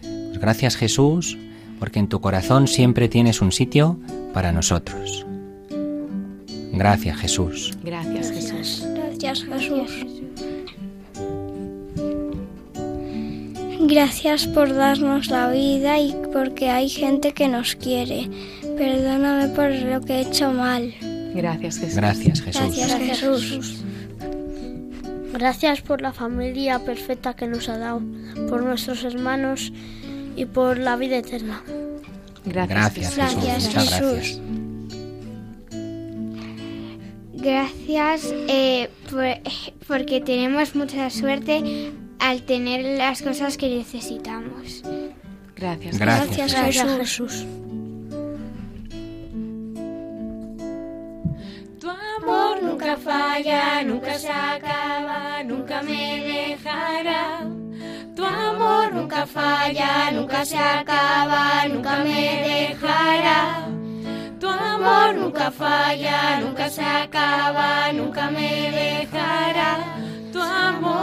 Pues 0.00 0.38
gracias 0.38 0.74
Jesús, 0.76 1.36
porque 1.78 1.98
en 1.98 2.08
tu 2.08 2.22
corazón 2.22 2.66
siempre 2.66 3.10
tienes 3.10 3.42
un 3.42 3.52
sitio 3.52 4.00
para 4.32 4.52
nosotros. 4.52 5.26
Gracias 6.72 7.18
Jesús. 7.18 7.76
Gracias, 7.84 8.06
Jesús. 8.08 8.13
Gracias 9.24 9.48
Jesús. 9.48 10.06
Gracias 13.80 14.46
por 14.46 14.74
darnos 14.74 15.28
la 15.28 15.50
vida 15.50 15.98
y 15.98 16.14
porque 16.30 16.68
hay 16.68 16.90
gente 16.90 17.32
que 17.32 17.48
nos 17.48 17.74
quiere. 17.74 18.28
Perdóname 18.76 19.48
por 19.48 19.70
lo 19.70 20.02
que 20.02 20.16
he 20.16 20.20
hecho 20.20 20.52
mal. 20.52 20.92
Gracias, 21.34 21.78
Jesús. 21.78 21.96
Gracias 21.96 22.40
Jesús. 22.42 22.76
Gracias 22.76 22.98
Jesús. 22.98 23.84
Gracias 25.32 25.80
por 25.80 26.02
la 26.02 26.12
familia 26.12 26.78
perfecta 26.80 27.34
que 27.34 27.46
nos 27.46 27.68
ha 27.70 27.78
dado, 27.78 28.02
por 28.50 28.62
nuestros 28.62 29.04
hermanos 29.04 29.72
y 30.36 30.44
por 30.44 30.76
la 30.78 30.96
vida 30.96 31.16
eterna. 31.16 31.62
Gracias, 32.44 33.16
Gracias 33.16 33.16
Jesús. 33.16 33.16
Gracias, 33.16 33.64
Muchas 33.64 33.84
Jesús. 33.88 34.12
gracias. 34.12 34.53
Gracias 37.44 38.32
eh, 38.48 38.88
por- 39.10 39.86
porque 39.86 40.20
tenemos 40.22 40.74
mucha 40.74 41.10
suerte 41.10 41.92
al 42.18 42.42
tener 42.42 42.96
las 42.98 43.20
cosas 43.20 43.58
que 43.58 43.68
necesitamos. 43.68 44.82
Gracias. 45.54 45.98
Gracias, 45.98 46.52
Gracias 46.52 46.96
Jesús. 46.96 46.98
Jesús. 46.98 47.46
Tu 51.80 51.90
amor 51.90 52.62
nunca 52.62 52.96
falla, 52.96 53.82
nunca 53.82 54.18
se 54.18 54.28
acaba, 54.30 55.42
nunca 55.44 55.82
me 55.82 56.20
dejará. 56.24 57.40
Tu 58.16 58.24
amor 58.24 58.94
nunca 58.94 59.26
falla, 59.26 60.10
nunca 60.12 60.44
se 60.46 60.56
acaba, 60.56 61.66
nunca 61.68 61.96
me 62.04 62.68
dejará. 62.70 63.68
Amor 64.60 65.14
nunca 65.16 65.50
falla, 65.50 66.40
nunca 66.40 66.68
se 66.68 66.82
acaba, 66.82 67.92
nunca 67.92 68.30
me 68.30 68.70
dejará. 68.70 69.78
Tu 70.32 70.40
amor 70.40 70.94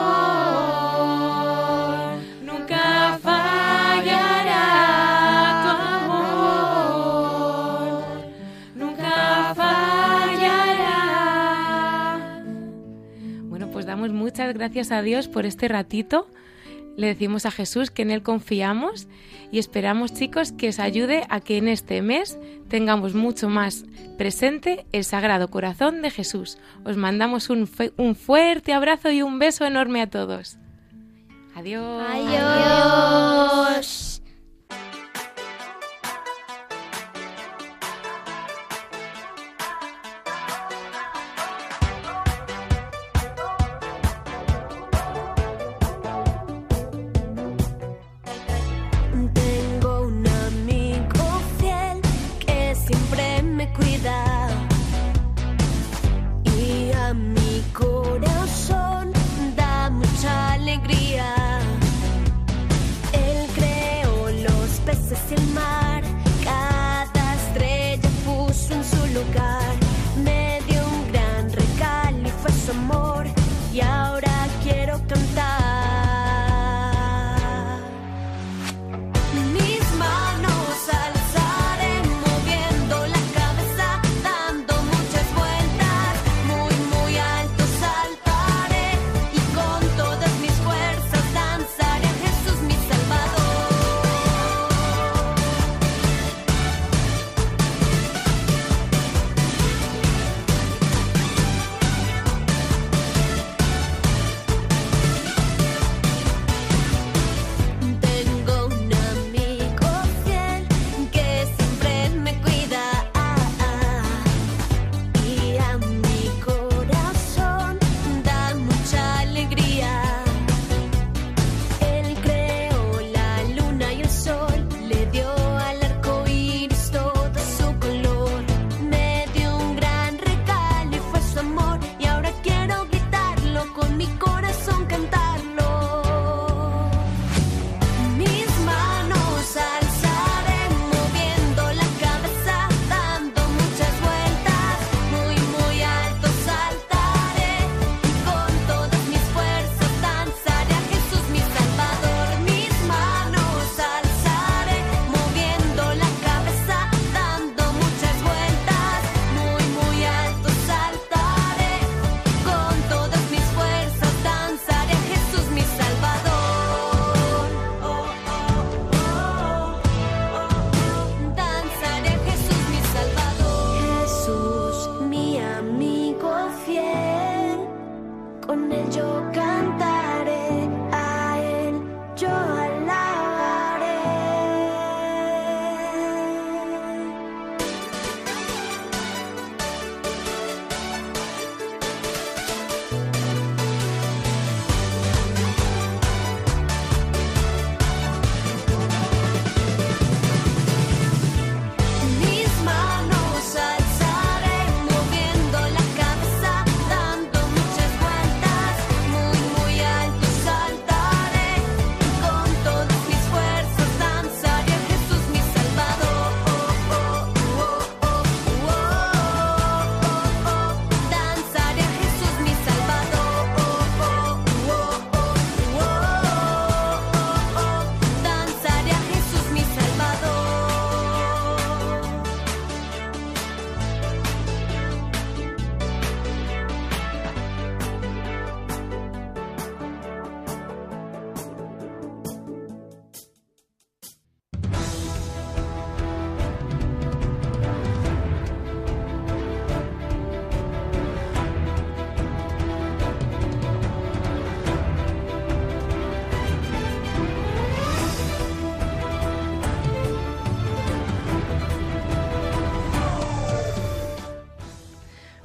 nunca 2.44 3.18
fallará. 3.22 4.66
Tu 5.64 5.70
amor 6.06 7.12
nunca 8.76 9.54
fallará. 9.56 11.00
Bueno, 13.44 13.70
pues 13.72 13.86
damos 13.86 14.12
muchas 14.12 14.54
gracias 14.54 14.92
a 14.92 15.02
Dios 15.02 15.28
por 15.28 15.46
este 15.46 15.68
ratito. 15.68 16.28
Le 16.98 17.08
decimos 17.08 17.46
a 17.46 17.52
Jesús 17.52 17.92
que 17.92 18.02
en 18.02 18.12
Él 18.12 18.22
confiamos 18.22 19.08
y 19.52 19.60
esperamos, 19.60 20.14
chicos, 20.14 20.52
que 20.52 20.70
os 20.70 20.80
ayude 20.80 21.24
a 21.30 21.40
que 21.40 21.58
en 21.58 21.68
este 21.68 22.02
mes 22.02 22.38
tengamos 22.70 23.14
mucho 23.14 23.50
más 23.50 23.86
presente 24.18 24.86
el 24.92 25.04
Sagrado 25.04 25.50
Corazón 25.50 26.02
de 26.02 26.12
Jesús. 26.12 26.58
Os 26.86 26.98
mandamos 26.98 27.50
un, 27.50 27.70
un 27.98 28.16
fuerte 28.16 28.74
abrazo 28.74 29.12
y 29.12 29.22
un 29.22 29.40
beso 29.40 29.66
enorme 29.66 30.02
a 30.02 30.10
todos. 30.10 30.58
Adiós. 31.56 32.04
Adiós. 32.10 34.11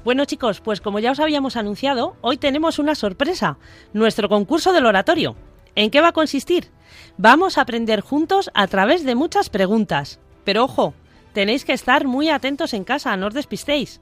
Bueno 0.07 0.25
chicos, 0.25 0.61
pues 0.61 0.81
como 0.81 1.01
ya 1.01 1.11
os 1.11 1.19
habíamos 1.19 1.57
anunciado, 1.57 2.14
hoy 2.21 2.37
tenemos 2.37 2.79
una 2.79 2.95
sorpresa, 2.95 3.59
nuestro 3.92 4.29
concurso 4.29 4.73
del 4.73 4.87
oratorio. 4.87 5.35
¿En 5.75 5.90
qué 5.90 6.01
va 6.01 6.11
a 6.11 6.12
consistir? 6.12 6.71
Vamos 7.19 7.59
a 7.59 7.62
aprender 7.62 8.03
juntos 8.03 8.49
a 8.55 8.69
través 8.69 9.05
de 9.05 9.16
muchas 9.16 9.51
preguntas. 9.51 10.21
Pero 10.45 10.62
ojo, 10.62 10.95
tenéis 11.33 11.64
que 11.64 11.73
estar 11.73 12.07
muy 12.07 12.29
atentos 12.29 12.73
en 12.73 12.85
casa, 12.85 13.16
no 13.16 13.27
os 13.27 13.35
despistéis. 13.35 14.01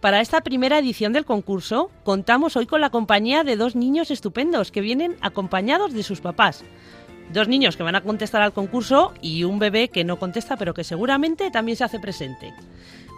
Para 0.00 0.20
esta 0.20 0.42
primera 0.42 0.78
edición 0.78 1.12
del 1.12 1.24
concurso, 1.24 1.90
contamos 2.04 2.56
hoy 2.56 2.66
con 2.66 2.80
la 2.80 2.90
compañía 2.90 3.42
de 3.42 3.56
dos 3.56 3.74
niños 3.74 4.12
estupendos 4.12 4.70
que 4.70 4.80
vienen 4.80 5.16
acompañados 5.22 5.92
de 5.92 6.04
sus 6.04 6.20
papás. 6.20 6.62
Dos 7.32 7.48
niños 7.48 7.76
que 7.76 7.82
van 7.82 7.96
a 7.96 8.02
contestar 8.02 8.42
al 8.42 8.52
concurso 8.52 9.12
y 9.20 9.42
un 9.42 9.58
bebé 9.58 9.88
que 9.88 10.04
no 10.04 10.20
contesta 10.20 10.56
pero 10.56 10.72
que 10.72 10.84
seguramente 10.84 11.50
también 11.50 11.76
se 11.76 11.82
hace 11.82 11.98
presente. 11.98 12.54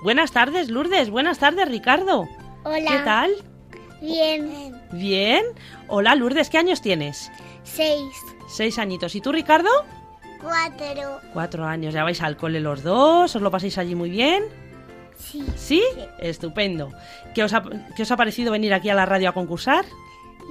Buenas 0.04 0.32
tardes, 0.32 0.68
Lourdes. 0.68 1.08
Buenas 1.08 1.38
tardes, 1.38 1.66
Ricardo. 1.66 2.28
Hola. 2.62 2.90
¿Qué 2.90 2.98
tal? 3.06 3.30
Bien. 4.02 4.78
Bien. 4.92 5.42
Hola, 5.88 6.14
Lourdes. 6.14 6.50
¿Qué 6.50 6.58
años 6.58 6.82
tienes? 6.82 7.32
Seis. 7.62 8.14
Seis 8.46 8.78
añitos. 8.78 9.14
¿Y 9.14 9.22
tú, 9.22 9.32
Ricardo? 9.32 9.70
Cuatro. 10.42 11.20
Cuatro 11.32 11.64
años. 11.64 11.94
¿Ya 11.94 12.04
vais 12.04 12.20
al 12.20 12.36
cole 12.36 12.60
los 12.60 12.82
dos? 12.82 13.34
¿Os 13.34 13.40
lo 13.40 13.50
pasáis 13.50 13.78
allí 13.78 13.94
muy 13.94 14.10
bien? 14.10 14.44
Sí. 15.16 15.42
¿Sí? 15.56 15.82
Estupendo. 16.18 16.90
¿Qué 17.34 17.42
os, 17.42 17.54
ha, 17.54 17.62
¿Qué 17.96 18.02
os 18.02 18.10
ha 18.10 18.16
parecido 18.18 18.52
venir 18.52 18.74
aquí 18.74 18.90
a 18.90 18.94
la 18.94 19.06
radio 19.06 19.30
a 19.30 19.32
concursar? 19.32 19.86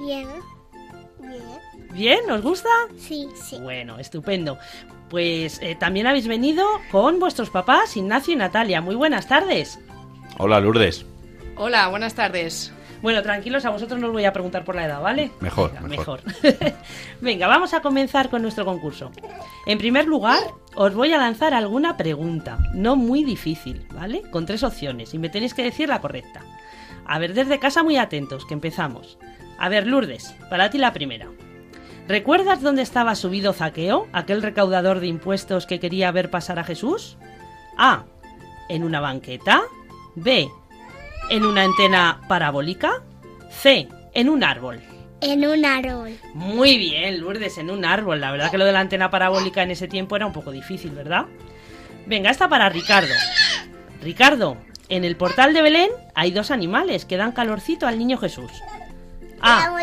Bien. 0.04 0.26
Bien. 1.20 1.42
¿Bien? 1.92 2.28
¿Os 2.28 2.42
gusta? 2.42 2.68
Sí, 2.98 3.28
sí. 3.36 3.60
Bueno, 3.60 4.00
estupendo. 4.00 4.58
Pues 5.10 5.60
eh, 5.62 5.76
también 5.78 6.06
habéis 6.06 6.26
venido 6.26 6.66
con 6.90 7.20
vuestros 7.20 7.50
papás, 7.50 7.96
Ignacio 7.96 8.34
y 8.34 8.36
Natalia. 8.36 8.80
Muy 8.80 8.94
buenas 8.94 9.28
tardes. 9.28 9.78
Hola, 10.38 10.60
Lourdes. 10.60 11.06
Hola, 11.56 11.88
buenas 11.88 12.14
tardes. 12.14 12.72
Bueno, 13.04 13.22
tranquilos, 13.22 13.66
a 13.66 13.70
vosotros 13.70 14.00
no 14.00 14.06
os 14.06 14.12
voy 14.14 14.24
a 14.24 14.32
preguntar 14.32 14.64
por 14.64 14.76
la 14.76 14.86
edad, 14.86 15.02
¿vale? 15.02 15.30
Mejor, 15.40 15.70
Venga, 15.74 15.88
mejor. 15.88 16.20
Venga, 17.20 17.46
vamos 17.46 17.74
a 17.74 17.82
comenzar 17.82 18.30
con 18.30 18.40
nuestro 18.40 18.64
concurso. 18.64 19.10
En 19.66 19.76
primer 19.76 20.06
lugar, 20.06 20.40
os 20.74 20.94
voy 20.94 21.12
a 21.12 21.18
lanzar 21.18 21.52
alguna 21.52 21.98
pregunta, 21.98 22.58
no 22.72 22.96
muy 22.96 23.22
difícil, 23.22 23.86
¿vale? 23.92 24.22
Con 24.30 24.46
tres 24.46 24.62
opciones 24.62 25.12
y 25.12 25.18
me 25.18 25.28
tenéis 25.28 25.52
que 25.52 25.62
decir 25.62 25.90
la 25.90 26.00
correcta. 26.00 26.40
A 27.04 27.18
ver, 27.18 27.34
desde 27.34 27.58
casa 27.58 27.82
muy 27.82 27.98
atentos, 27.98 28.46
que 28.46 28.54
empezamos. 28.54 29.18
A 29.58 29.68
ver, 29.68 29.86
Lourdes, 29.86 30.34
para 30.48 30.70
ti 30.70 30.78
la 30.78 30.94
primera. 30.94 31.28
¿Recuerdas 32.06 32.60
dónde 32.60 32.82
estaba 32.82 33.14
subido 33.14 33.54
Zaqueo, 33.54 34.08
aquel 34.12 34.42
recaudador 34.42 35.00
de 35.00 35.06
impuestos 35.06 35.66
que 35.66 35.80
quería 35.80 36.10
ver 36.10 36.30
pasar 36.30 36.58
a 36.58 36.64
Jesús? 36.64 37.16
A. 37.78 38.04
En 38.68 38.84
una 38.84 39.00
banqueta. 39.00 39.62
B. 40.14 40.48
En 41.30 41.46
una 41.46 41.62
antena 41.62 42.20
parabólica. 42.28 43.02
C. 43.48 43.88
En 44.12 44.28
un 44.28 44.44
árbol. 44.44 44.82
En 45.22 45.46
un 45.46 45.64
árbol. 45.64 46.18
Muy 46.34 46.76
bien, 46.76 47.20
Lourdes, 47.20 47.56
en 47.56 47.70
un 47.70 47.86
árbol. 47.86 48.20
La 48.20 48.32
verdad 48.32 48.50
que 48.50 48.58
lo 48.58 48.66
de 48.66 48.72
la 48.72 48.80
antena 48.80 49.10
parabólica 49.10 49.62
en 49.62 49.70
ese 49.70 49.88
tiempo 49.88 50.14
era 50.14 50.26
un 50.26 50.34
poco 50.34 50.50
difícil, 50.50 50.90
¿verdad? 50.90 51.24
Venga, 52.06 52.30
esta 52.30 52.50
para 52.50 52.68
Ricardo. 52.68 53.14
Ricardo, 54.02 54.58
en 54.90 55.04
el 55.04 55.16
portal 55.16 55.54
de 55.54 55.62
Belén 55.62 55.90
hay 56.14 56.32
dos 56.32 56.50
animales 56.50 57.06
que 57.06 57.16
dan 57.16 57.32
calorcito 57.32 57.86
al 57.86 57.98
niño 57.98 58.18
Jesús. 58.18 58.52
Ah, 59.46 59.76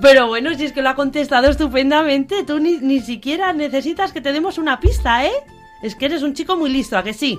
pero 0.00 0.26
bueno, 0.26 0.54
si 0.54 0.66
es 0.66 0.72
que 0.72 0.82
lo 0.82 0.90
ha 0.90 0.94
contestado 0.94 1.48
estupendamente, 1.48 2.44
tú 2.44 2.58
ni, 2.58 2.78
ni 2.78 3.00
siquiera 3.00 3.52
necesitas 3.54 4.12
que 4.12 4.20
te 4.20 4.32
demos 4.32 4.58
una 4.58 4.78
pista, 4.78 5.24
¿eh? 5.24 5.32
Es 5.82 5.96
que 5.96 6.06
eres 6.06 6.22
un 6.22 6.34
chico 6.34 6.56
muy 6.56 6.70
listo, 6.70 6.98
¿a 6.98 7.02
que 7.02 7.14
sí? 7.14 7.38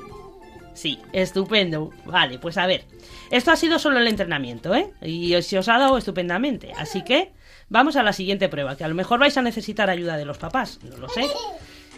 Sí, 0.74 1.00
estupendo. 1.12 1.92
Vale, 2.06 2.40
pues 2.40 2.58
a 2.58 2.66
ver. 2.66 2.86
Esto 3.30 3.52
ha 3.52 3.56
sido 3.56 3.78
solo 3.80 4.00
el 4.00 4.08
entrenamiento, 4.08 4.74
¿eh? 4.74 4.92
Y 5.02 5.40
se 5.44 5.60
os 5.60 5.70
ha 5.70 5.78
dado 5.78 5.98
estupendamente. 5.98 6.74
Así 6.78 7.04
que 7.04 7.32
vamos 7.70 7.96
a 7.96 8.04
la 8.04 8.14
siguiente 8.14 8.50
prueba, 8.50 8.76
que 8.76 8.84
a 8.84 8.88
lo 8.88 8.96
mejor 8.96 9.20
vais 9.20 9.38
a 9.38 9.42
necesitar 9.42 9.90
ayuda 9.90 10.18
de 10.18 10.26
los 10.26 10.38
papás, 10.40 10.80
no 10.84 10.98
lo 10.98 11.10
sé. 11.10 11.28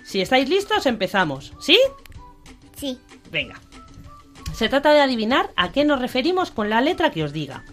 Si 0.04 0.21
estáis 0.21 0.49
listos, 0.49 0.86
empezamos. 0.86 1.54
¿Sí? 1.60 1.80
Sí. 2.75 2.99
Venga. 3.32 3.60
Se 4.54 4.69
trata 4.69 4.91
de 4.91 5.01
adivinar 5.01 5.51
a 5.56 5.71
qué 5.71 5.84
nos 5.84 5.99
referimos 5.99 6.51
con 6.51 6.69
la 6.69 6.82
letra 6.82 7.12
que 7.12 7.23
os 7.23 7.34
diga. 7.34 7.63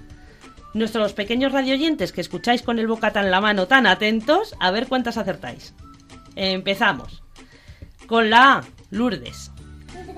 Nuestros 0.74 1.12
pequeños 1.12 1.52
radioyentes 1.52 2.12
que 2.12 2.20
escucháis 2.20 2.62
con 2.62 2.78
el 2.78 2.86
bocata 2.86 3.20
en 3.20 3.30
la 3.30 3.40
mano 3.40 3.66
tan 3.66 3.86
atentos, 3.86 4.54
a 4.58 4.70
ver 4.70 4.86
cuántas 4.86 5.18
acertáis. 5.18 5.74
Empezamos. 6.34 7.22
Con 8.06 8.30
la 8.30 8.54
A, 8.54 8.64
Lourdes. 8.90 9.50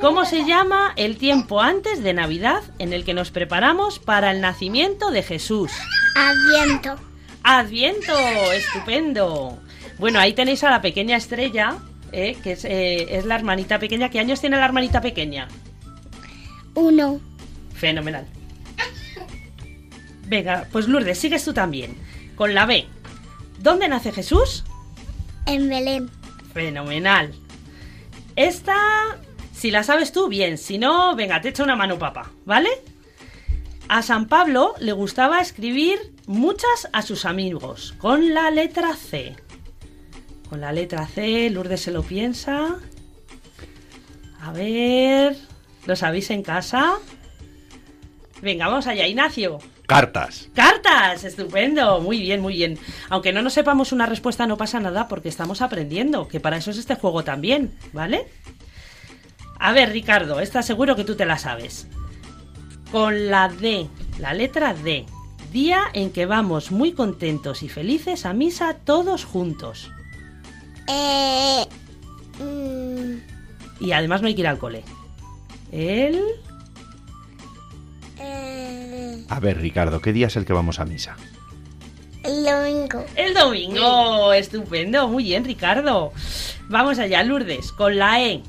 ¿Cómo 0.01 0.25
se 0.25 0.45
llama 0.45 0.93
el 0.97 1.17
tiempo 1.17 1.61
antes 1.61 2.03
de 2.03 2.13
Navidad 2.13 2.63
en 2.79 2.93
el 2.93 3.05
que 3.05 3.15
nos 3.15 3.31
preparamos 3.31 3.99
para 3.99 4.31
el 4.31 4.41
nacimiento 4.41 5.11
de 5.11 5.23
Jesús? 5.23 5.71
Adviento. 6.17 6.97
Adviento, 7.43 8.13
estupendo. 8.53 9.59
Bueno, 9.99 10.19
ahí 10.19 10.33
tenéis 10.33 10.65
a 10.65 10.71
la 10.71 10.81
pequeña 10.81 11.17
estrella, 11.17 11.77
¿eh? 12.13 12.37
que 12.43 12.53
es, 12.53 12.65
eh, 12.65 13.17
es 13.17 13.27
la 13.27 13.37
hermanita 13.37 13.79
pequeña. 13.79 14.09
¿Qué 14.09 14.21
años 14.21 14.41
tiene 14.41 14.57
la 14.57 14.65
hermanita 14.65 15.01
pequeña? 15.01 15.49
Uno. 16.75 17.21
Fenomenal. 17.75 18.27
Venga, 20.27 20.67
pues 20.73 20.89
Lourdes, 20.89 21.19
sigues 21.19 21.45
tú 21.45 21.53
también. 21.53 21.97
Con 22.35 22.55
la 22.55 22.67
B. 22.67 22.87
¿Dónde 23.59 23.89
nace 23.89 24.13
Jesús? 24.13 24.65
En 25.47 25.69
Belén. 25.69 26.11
Fenomenal. 26.53 27.35
Esta, 28.37 28.77
si 29.53 29.71
la 29.71 29.83
sabes 29.83 30.13
tú, 30.13 30.29
bien. 30.29 30.59
Si 30.59 30.79
no, 30.79 31.15
venga, 31.15 31.41
te 31.41 31.51
echo 31.51 31.63
una 31.63 31.77
mano, 31.77 31.99
papá, 31.99 32.31
¿vale? 32.45 32.71
A 33.89 34.03
San 34.03 34.27
Pablo 34.27 34.75
le 34.81 34.93
gustaba 34.93 35.41
escribir 35.41 35.99
muchas 36.27 36.89
a 36.93 37.03
sus 37.03 37.25
amigos, 37.25 37.95
con 37.99 38.33
la 38.33 38.51
letra 38.51 38.95
C. 38.97 39.37
Con 40.49 40.61
la 40.61 40.73
letra 40.73 41.07
C, 41.07 41.51
Lourdes 41.51 41.83
se 41.83 41.91
lo 41.91 42.03
piensa. 42.03 42.79
A 44.41 44.53
ver, 44.53 45.37
¿lo 45.87 45.97
sabéis 45.97 46.31
en 46.31 46.43
casa? 46.43 46.95
Venga, 48.43 48.69
vamos 48.69 48.87
allá, 48.87 49.07
Ignacio. 49.07 49.59
Cartas. 49.87 50.49
¡Cartas! 50.55 51.25
Estupendo, 51.25 52.01
muy 52.01 52.21
bien, 52.21 52.41
muy 52.41 52.55
bien. 52.55 52.79
Aunque 53.11 53.33
no 53.33 53.43
nos 53.43 53.53
sepamos 53.53 53.93
una 53.93 54.07
respuesta 54.07 54.47
no 54.47 54.57
pasa 54.57 54.81
nada 54.81 55.09
porque 55.09 55.29
estamos 55.29 55.61
aprendiendo, 55.61 56.27
que 56.27 56.41
para 56.41 56.57
eso 56.57 56.71
es 56.71 56.79
este 56.79 56.95
juego 56.95 57.23
también, 57.23 57.73
¿vale? 57.93 58.27
A 59.59 59.73
ver, 59.73 59.91
Ricardo, 59.91 60.41
esta 60.41 60.63
seguro 60.63 60.97
que 60.97 61.05
tú 61.05 61.17
te 61.17 61.27
la 61.27 61.39
sabes. 61.39 61.87
Con 62.91 63.29
la 63.29 63.49
D, 63.49 63.89
la 64.19 64.33
letra 64.35 64.75
D. 64.75 65.05
Día 65.53 65.83
en 65.93 66.11
que 66.11 66.27
vamos 66.27 66.73
muy 66.73 66.93
contentos 66.93 67.63
y 67.63 67.69
felices 67.69 68.27
a 68.27 68.33
misa 68.33 68.75
todos 68.85 69.25
juntos. 69.25 69.91
Eh. 70.89 71.65
mm, 72.41 73.85
Y 73.85 73.93
además 73.93 74.21
no 74.21 74.29
hay 74.29 74.35
que 74.35 74.41
ir 74.41 74.49
al 74.49 74.59
cole. 74.59 74.83
El... 75.71 76.21
A 79.35 79.41
ver, 79.41 79.61
Ricardo, 79.61 80.01
¿qué 80.01 80.13
día 80.13 80.29
es 80.29 80.37
el 80.37 80.45
que 80.45 80.53
vamos 80.53 80.79
a 80.79 80.85
misa? 80.85 81.17
el 82.23 82.45
domingo. 82.45 83.05
El 83.17 83.35
domingo, 83.35 84.33
estupendo, 84.33 85.09
muy 85.09 85.25
bien 85.25 85.45
Ricardo. 85.45 86.13
Vamos 86.69 87.01
allá, 87.01 87.25
Lourdes, 87.25 87.73
con 87.73 87.99
la 87.99 88.23
E. 88.23 88.43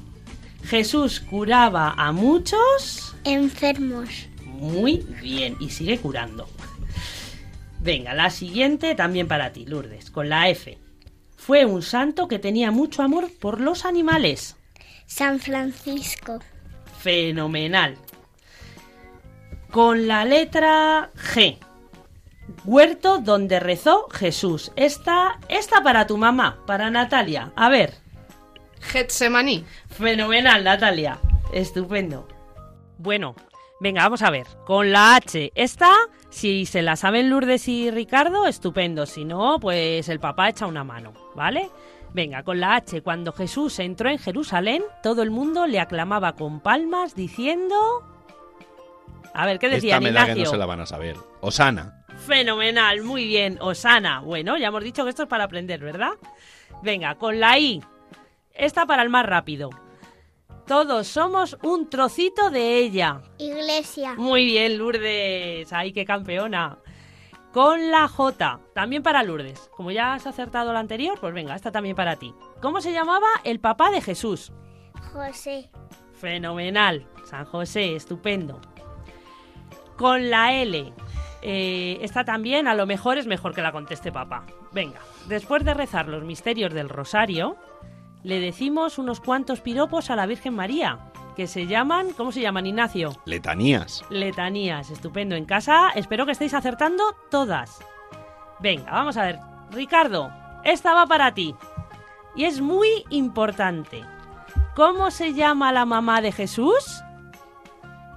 Jesús 0.63 1.21
curaba 1.21 1.95
a 1.97 2.11
muchos. 2.11 3.15
Enfermos. 3.23 4.27
Muy 4.43 4.97
bien, 5.23 5.57
y 5.59 5.71
sigue 5.71 5.97
curando. 5.97 6.47
Venga, 7.79 8.13
la 8.13 8.29
siguiente 8.29 8.93
también 8.93 9.27
para 9.27 9.53
ti, 9.53 9.65
Lourdes, 9.65 10.11
con 10.11 10.29
la 10.29 10.49
F. 10.49 10.77
Fue 11.35 11.65
un 11.65 11.81
santo 11.81 12.27
que 12.27 12.37
tenía 12.37 12.69
mucho 12.69 13.01
amor 13.01 13.31
por 13.39 13.59
los 13.59 13.85
animales. 13.85 14.55
San 15.07 15.39
Francisco. 15.39 16.41
Fenomenal. 16.99 17.97
Con 19.75 20.07
la 20.07 20.23
letra 20.23 21.11
G. 21.17 21.57
Huerto 22.63 23.17
donde 23.17 23.59
rezó 23.59 24.07
Jesús. 24.07 24.71
Esta, 24.77 25.37
esta 25.49 25.83
para 25.83 26.07
tu 26.07 26.15
mamá, 26.15 26.59
para 26.65 26.89
Natalia. 26.89 27.51
A 27.57 27.67
ver. 27.67 27.95
Getsemaní. 28.79 29.65
Fenomenal, 29.89 30.63
Natalia. 30.63 31.19
Estupendo. 31.51 32.25
Bueno, 32.99 33.35
venga, 33.81 34.03
vamos 34.03 34.21
a 34.21 34.29
ver. 34.29 34.47
Con 34.65 34.93
la 34.93 35.17
H. 35.17 35.51
Esta, 35.55 35.91
si 36.29 36.65
se 36.65 36.81
la 36.81 36.95
saben 36.95 37.29
Lourdes 37.29 37.67
y 37.67 37.91
Ricardo, 37.91 38.47
estupendo. 38.47 39.05
Si 39.05 39.25
no, 39.25 39.59
pues 39.59 40.07
el 40.07 40.21
papá 40.21 40.47
echa 40.47 40.67
una 40.67 40.85
mano, 40.85 41.11
¿vale? 41.35 41.69
Venga, 42.13 42.43
con 42.43 42.61
la 42.61 42.77
H. 42.77 43.01
Cuando 43.01 43.33
Jesús 43.33 43.77
entró 43.79 44.09
en 44.09 44.19
Jerusalén, 44.19 44.83
todo 45.03 45.21
el 45.21 45.31
mundo 45.31 45.67
le 45.67 45.81
aclamaba 45.81 46.37
con 46.37 46.61
palmas 46.61 47.13
diciendo... 47.13 48.14
A 49.35 49.45
ver, 49.45 49.59
¿qué 49.59 49.67
decía 49.67 49.95
Esta 49.95 50.01
me 50.01 50.13
da 50.13 50.25
que 50.25 50.35
no 50.35 50.49
se 50.49 50.57
la 50.57 50.65
van 50.65 50.79
a 50.79 50.85
saber. 50.85 51.17
Osana. 51.41 52.05
Fenomenal, 52.25 53.03
muy 53.03 53.27
bien. 53.27 53.57
Osana. 53.59 54.21
Bueno, 54.21 54.57
ya 54.57 54.67
hemos 54.67 54.81
dicho 54.81 55.03
que 55.03 55.09
esto 55.09 55.23
es 55.23 55.29
para 55.29 55.43
aprender, 55.43 55.81
¿verdad? 55.81 56.13
Venga, 56.81 57.15
con 57.15 57.41
la 57.41 57.59
I. 57.59 57.83
Esta 58.53 58.85
para 58.85 59.03
el 59.03 59.09
más 59.09 59.25
rápido. 59.25 59.69
Todos 60.65 61.07
somos 61.07 61.57
un 61.63 61.89
trocito 61.89 62.49
de 62.49 62.77
ella. 62.77 63.21
Iglesia. 63.37 64.15
Muy 64.15 64.45
bien, 64.45 64.77
Lourdes. 64.77 65.71
¡Ay, 65.73 65.91
qué 65.91 66.05
campeona! 66.05 66.79
Con 67.51 67.91
la 67.91 68.07
J. 68.07 68.61
También 68.73 69.03
para 69.03 69.21
Lourdes. 69.21 69.69
Como 69.75 69.91
ya 69.91 70.13
has 70.13 70.27
acertado 70.27 70.71
la 70.71 70.79
anterior, 70.79 71.19
pues 71.19 71.33
venga, 71.33 71.55
esta 71.55 71.73
también 71.73 71.97
para 71.97 72.15
ti. 72.15 72.33
¿Cómo 72.61 72.79
se 72.79 72.93
llamaba 72.93 73.27
el 73.43 73.59
papá 73.59 73.91
de 73.91 74.01
Jesús? 74.01 74.53
José. 75.11 75.69
Fenomenal. 76.13 77.05
San 77.25 77.43
José, 77.43 77.95
estupendo. 77.95 78.61
Con 79.97 80.29
la 80.29 80.53
L. 80.53 80.93
Eh, 81.41 81.99
esta 82.01 82.23
también, 82.23 82.67
a 82.67 82.73
lo 82.73 82.85
mejor 82.85 83.17
es 83.17 83.27
mejor 83.27 83.53
que 83.53 83.61
la 83.61 83.71
conteste 83.71 84.11
papá. 84.11 84.43
Venga, 84.71 84.99
después 85.27 85.63
de 85.63 85.73
rezar 85.73 86.07
los 86.07 86.23
misterios 86.23 86.73
del 86.73 86.89
rosario, 86.89 87.55
le 88.23 88.39
decimos 88.39 88.97
unos 88.97 89.21
cuantos 89.21 89.61
piropos 89.61 90.09
a 90.09 90.15
la 90.15 90.25
Virgen 90.25 90.55
María, 90.55 91.11
que 91.35 91.45
se 91.45 91.67
llaman, 91.67 92.13
¿cómo 92.13 92.31
se 92.31 92.41
llaman, 92.41 92.65
Ignacio? 92.65 93.11
Letanías. 93.25 94.03
Letanías, 94.09 94.89
estupendo. 94.89 95.35
En 95.35 95.45
casa 95.45 95.91
espero 95.93 96.25
que 96.25 96.31
estéis 96.31 96.55
acertando 96.55 97.03
todas. 97.29 97.79
Venga, 98.59 98.91
vamos 98.91 99.17
a 99.17 99.25
ver. 99.25 99.39
Ricardo, 99.71 100.31
esta 100.63 100.95
va 100.95 101.05
para 101.05 101.33
ti. 101.33 101.53
Y 102.35 102.45
es 102.45 102.61
muy 102.61 103.05
importante. 103.11 104.03
¿Cómo 104.75 105.11
se 105.11 105.33
llama 105.33 105.71
la 105.71 105.85
mamá 105.85 106.21
de 106.21 106.31
Jesús? 106.31 107.03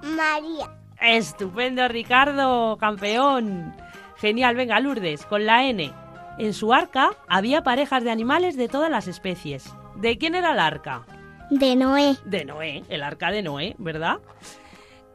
María. 0.01 0.78
Estupendo, 1.01 1.87
Ricardo, 1.87 2.77
campeón. 2.77 3.73
Genial, 4.17 4.55
venga, 4.55 4.79
Lourdes, 4.79 5.25
con 5.25 5.45
la 5.45 5.65
N. 5.65 5.93
En 6.37 6.53
su 6.53 6.73
arca 6.73 7.11
había 7.27 7.63
parejas 7.63 8.03
de 8.03 8.11
animales 8.11 8.57
de 8.57 8.67
todas 8.67 8.91
las 8.91 9.07
especies. 9.07 9.73
¿De 9.95 10.17
quién 10.17 10.35
era 10.35 10.53
el 10.53 10.59
arca? 10.59 11.05
De 11.49 11.75
Noé. 11.75 12.15
De 12.25 12.45
Noé, 12.45 12.83
el 12.89 13.03
arca 13.03 13.31
de 13.31 13.41
Noé, 13.41 13.75
¿verdad? 13.77 14.19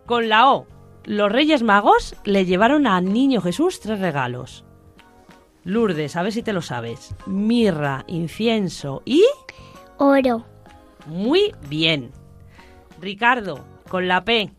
Con 0.06 0.28
la 0.28 0.50
O, 0.50 0.66
los 1.04 1.30
Reyes 1.30 1.62
Magos 1.62 2.16
le 2.24 2.44
llevaron 2.44 2.86
al 2.86 3.12
niño 3.12 3.40
Jesús 3.40 3.80
tres 3.80 4.00
regalos. 4.00 4.64
Lourdes, 5.64 6.16
a 6.16 6.22
ver 6.22 6.32
si 6.32 6.42
te 6.42 6.52
lo 6.52 6.60
sabes. 6.60 7.14
Mirra, 7.26 8.04
incienso 8.06 9.02
y... 9.04 9.24
Oro. 9.96 10.44
Muy 11.06 11.54
bien. 11.68 12.10
Ricardo, 13.00 13.64
con 13.88 14.08
la 14.08 14.24
P. 14.24 14.50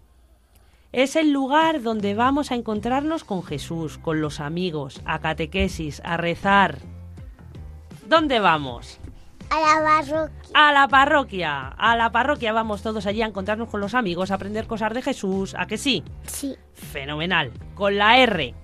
Es 0.95 1.17
el 1.17 1.34
lugar 1.34 1.81
donde 1.81 2.15
vamos 2.15 2.53
a 2.53 2.55
encontrarnos 2.55 3.25
con 3.25 3.43
Jesús, 3.43 3.97
con 3.97 4.21
los 4.21 4.39
amigos, 4.39 5.01
a 5.03 5.19
catequesis, 5.19 6.01
a 6.05 6.15
rezar. 6.15 6.77
¿Dónde 8.08 8.39
vamos? 8.39 9.01
A 9.49 9.60
la 9.60 9.84
parroquia. 9.84 10.51
A 10.53 10.71
la 10.71 10.88
parroquia. 10.88 11.67
A 11.77 11.97
la 11.97 12.12
parroquia 12.13 12.53
vamos 12.53 12.81
todos 12.81 13.05
allí 13.08 13.21
a 13.21 13.25
encontrarnos 13.25 13.67
con 13.67 13.81
los 13.81 13.93
amigos, 13.93 14.31
a 14.31 14.36
aprender 14.36 14.67
cosas 14.67 14.93
de 14.93 15.01
Jesús. 15.01 15.53
¿A 15.60 15.67
que 15.67 15.77
sí? 15.77 16.01
Sí. 16.27 16.55
Fenomenal. 16.71 17.51
Con 17.73 17.97
la 17.97 18.17
R. 18.19 18.55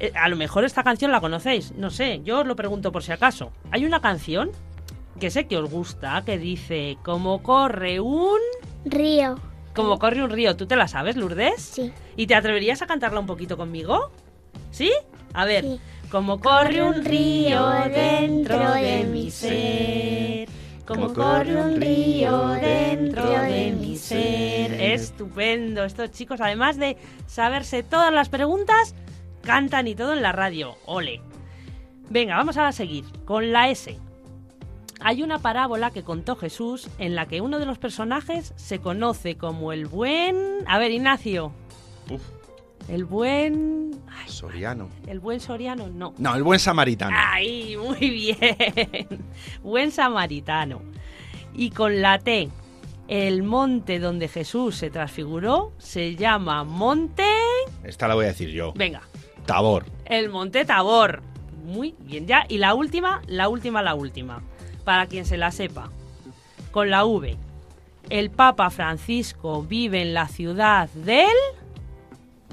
Eh, 0.00 0.12
a 0.14 0.28
lo 0.28 0.36
mejor 0.36 0.64
esta 0.64 0.84
canción 0.84 1.12
la 1.12 1.22
conocéis. 1.22 1.72
No 1.72 1.88
sé, 1.88 2.20
yo 2.24 2.40
os 2.40 2.46
lo 2.46 2.56
pregunto 2.56 2.92
por 2.92 3.02
si 3.02 3.10
acaso. 3.10 3.52
Hay 3.70 3.86
una 3.86 4.02
canción 4.02 4.50
que 5.18 5.30
sé 5.30 5.46
que 5.46 5.56
os 5.56 5.70
gusta, 5.70 6.22
que 6.26 6.36
dice, 6.36 6.98
como 7.02 7.42
corre 7.42 8.00
un... 8.00 8.38
Río. 8.84 9.36
Como 9.74 9.98
corre 9.98 10.22
un 10.22 10.30
río. 10.30 10.56
¿Tú 10.56 10.66
te 10.66 10.76
la 10.76 10.88
sabes, 10.88 11.16
Lourdes? 11.16 11.60
Sí. 11.60 11.92
¿Y 12.16 12.26
te 12.26 12.34
atreverías 12.34 12.82
a 12.82 12.86
cantarla 12.86 13.20
un 13.20 13.26
poquito 13.26 13.56
conmigo? 13.56 14.10
¿Sí? 14.70 14.92
A 15.32 15.44
ver. 15.44 15.64
Sí. 15.64 15.80
Como 16.10 16.40
corre 16.40 16.82
un 16.82 17.04
río 17.04 17.70
dentro 17.92 18.72
de 18.74 19.04
mi 19.04 19.30
ser. 19.30 20.48
Como 20.86 21.12
corre 21.12 21.56
un 21.56 21.80
río 21.80 22.48
dentro 22.50 23.24
de 23.24 23.72
mi 23.72 23.96
ser. 23.96 24.80
Estupendo. 24.80 25.82
Estos 25.82 26.12
chicos, 26.12 26.40
además 26.40 26.76
de 26.76 26.96
saberse 27.26 27.82
todas 27.82 28.12
las 28.12 28.28
preguntas, 28.28 28.94
cantan 29.42 29.88
y 29.88 29.94
todo 29.94 30.12
en 30.12 30.22
la 30.22 30.30
radio. 30.30 30.76
Ole. 30.86 31.20
Venga, 32.10 32.36
vamos 32.36 32.58
a 32.58 32.70
seguir. 32.70 33.04
Con 33.24 33.50
la 33.50 33.70
S. 33.70 33.98
Hay 35.06 35.22
una 35.22 35.38
parábola 35.38 35.90
que 35.90 36.02
contó 36.02 36.34
Jesús 36.34 36.88
en 36.98 37.14
la 37.14 37.26
que 37.26 37.42
uno 37.42 37.58
de 37.58 37.66
los 37.66 37.76
personajes 37.78 38.54
se 38.56 38.78
conoce 38.78 39.36
como 39.36 39.72
el 39.72 39.84
buen... 39.86 40.36
A 40.66 40.78
ver, 40.78 40.92
Ignacio. 40.92 41.52
Uf, 42.10 42.22
El 42.88 43.04
buen... 43.04 43.90
ay, 44.08 44.28
Soriano. 44.30 44.88
el 45.06 45.20
buen 45.20 45.40
soriano, 45.40 45.88
no. 45.88 46.14
No, 46.16 46.34
el 46.34 46.42
buen 46.42 46.58
samaritano. 46.58 47.14
Ay, 47.20 47.76
muy 47.76 47.98
bien. 48.10 49.06
Buen 49.62 49.90
samaritano. 49.90 50.80
Y 51.52 51.68
con 51.70 52.00
la 52.00 52.18
T, 52.18 52.48
el 53.06 53.42
monte 53.42 53.98
donde 53.98 54.28
Jesús 54.28 54.74
se 54.76 54.88
transfiguró 54.88 55.72
se 55.76 56.16
llama 56.16 56.64
Monte... 56.64 57.26
Esta 57.82 58.08
la 58.08 58.14
voy 58.14 58.24
a 58.24 58.28
decir 58.28 58.48
yo. 58.48 58.72
Venga, 58.74 59.02
Tabor. 59.44 59.84
el 60.06 60.30
Monte 60.30 60.64
Tabor. 60.64 61.20
Muy 61.62 61.94
bien, 62.00 62.26
ya. 62.26 62.46
Y 62.48 62.56
la 62.58 62.72
última, 62.74 63.20
la 63.26 63.48
última, 63.50 63.82
la 63.82 63.94
última. 63.94 64.42
Para 64.84 65.06
quien 65.06 65.24
se 65.24 65.36
la 65.36 65.50
sepa. 65.50 65.90
Con 66.70 66.90
la 66.90 67.04
V. 67.04 67.36
El 68.10 68.30
Papa 68.30 68.70
Francisco 68.70 69.62
vive 69.62 70.02
en 70.02 70.12
la 70.14 70.28
ciudad 70.28 70.88
del... 70.90 71.28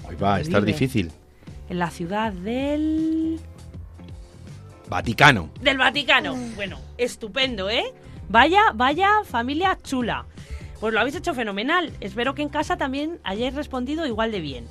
Ahí 0.07 0.15
va, 0.15 0.39
esta 0.39 0.57
es 0.59 0.63
Vive. 0.65 0.71
difícil. 0.73 1.11
En 1.69 1.79
la 1.79 1.89
ciudad 1.89 2.31
del... 2.31 3.39
Vaticano. 4.89 5.49
Del 5.61 5.77
Vaticano. 5.77 6.35
Bueno, 6.55 6.79
estupendo, 6.97 7.69
¿eh? 7.69 7.93
Vaya, 8.29 8.61
vaya 8.73 9.09
familia 9.25 9.77
chula. 9.81 10.25
Pues 10.79 10.93
lo 10.93 10.99
habéis 10.99 11.15
hecho 11.15 11.33
fenomenal. 11.33 11.91
Espero 11.99 12.33
que 12.33 12.41
en 12.41 12.49
casa 12.49 12.77
también 12.77 13.19
hayáis 13.23 13.53
respondido 13.53 14.05
igual 14.05 14.31
de 14.31 14.41
bien. 14.41 14.65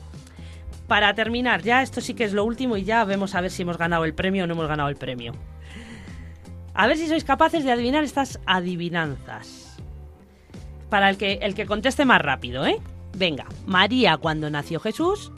Para 0.89 1.15
terminar, 1.15 1.63
ya 1.63 1.83
esto 1.83 2.01
sí 2.01 2.15
que 2.15 2.25
es 2.25 2.33
lo 2.33 2.45
último 2.45 2.77
y 2.77 2.85
ya 2.85 3.05
vemos 3.05 3.35
a 3.35 3.41
ver 3.41 3.51
si 3.51 3.63
hemos 3.63 3.79
ganado 3.79 4.05
el 4.05 4.13
premio 4.15 4.45
o 4.45 4.47
no 4.47 4.55
hemos 4.55 4.67
ganado 4.67 4.89
el 4.89 4.97
premio. 4.97 5.35
A 6.81 6.87
ver 6.87 6.97
si 6.97 7.09
sois 7.09 7.25
capaces 7.25 7.63
de 7.63 7.73
adivinar 7.73 8.05
estas 8.05 8.41
adivinanzas. 8.47 9.77
Para 10.89 11.11
el 11.11 11.19
que, 11.19 11.35
el 11.43 11.55
que 11.55 11.67
conteste 11.67 12.07
más 12.07 12.23
rápido, 12.23 12.65
¿eh? 12.65 12.81
Venga, 13.15 13.45
María 13.67 14.17
cuando 14.17 14.49
nació 14.49 14.81
Jesús 14.81 15.31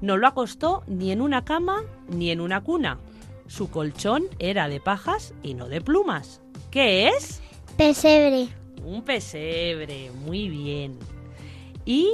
no 0.00 0.16
lo 0.16 0.28
acostó 0.28 0.84
ni 0.86 1.10
en 1.10 1.20
una 1.20 1.44
cama 1.44 1.82
ni 2.06 2.30
en 2.30 2.40
una 2.40 2.60
cuna. 2.60 3.00
Su 3.48 3.70
colchón 3.70 4.26
era 4.38 4.68
de 4.68 4.78
pajas 4.78 5.34
y 5.42 5.54
no 5.54 5.68
de 5.68 5.80
plumas. 5.80 6.40
¿Qué 6.70 7.08
es? 7.08 7.42
Pesebre. 7.76 8.46
Un 8.84 9.02
pesebre, 9.02 10.12
muy 10.12 10.48
bien. 10.48 10.96
Y 11.84 12.08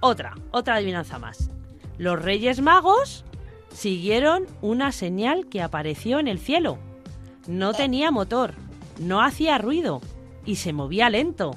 otra, 0.00 0.34
otra 0.50 0.76
adivinanza 0.76 1.18
más. 1.18 1.50
Los 1.98 2.22
Reyes 2.22 2.62
Magos 2.62 3.26
siguieron 3.70 4.46
una 4.62 4.92
señal 4.92 5.46
que 5.50 5.60
apareció 5.60 6.20
en 6.20 6.28
el 6.28 6.38
cielo. 6.38 6.78
No 7.48 7.72
tenía 7.72 8.10
motor, 8.10 8.52
no 8.98 9.22
hacía 9.22 9.56
ruido 9.56 10.02
y 10.44 10.56
se 10.56 10.74
movía 10.74 11.08
lento. 11.08 11.56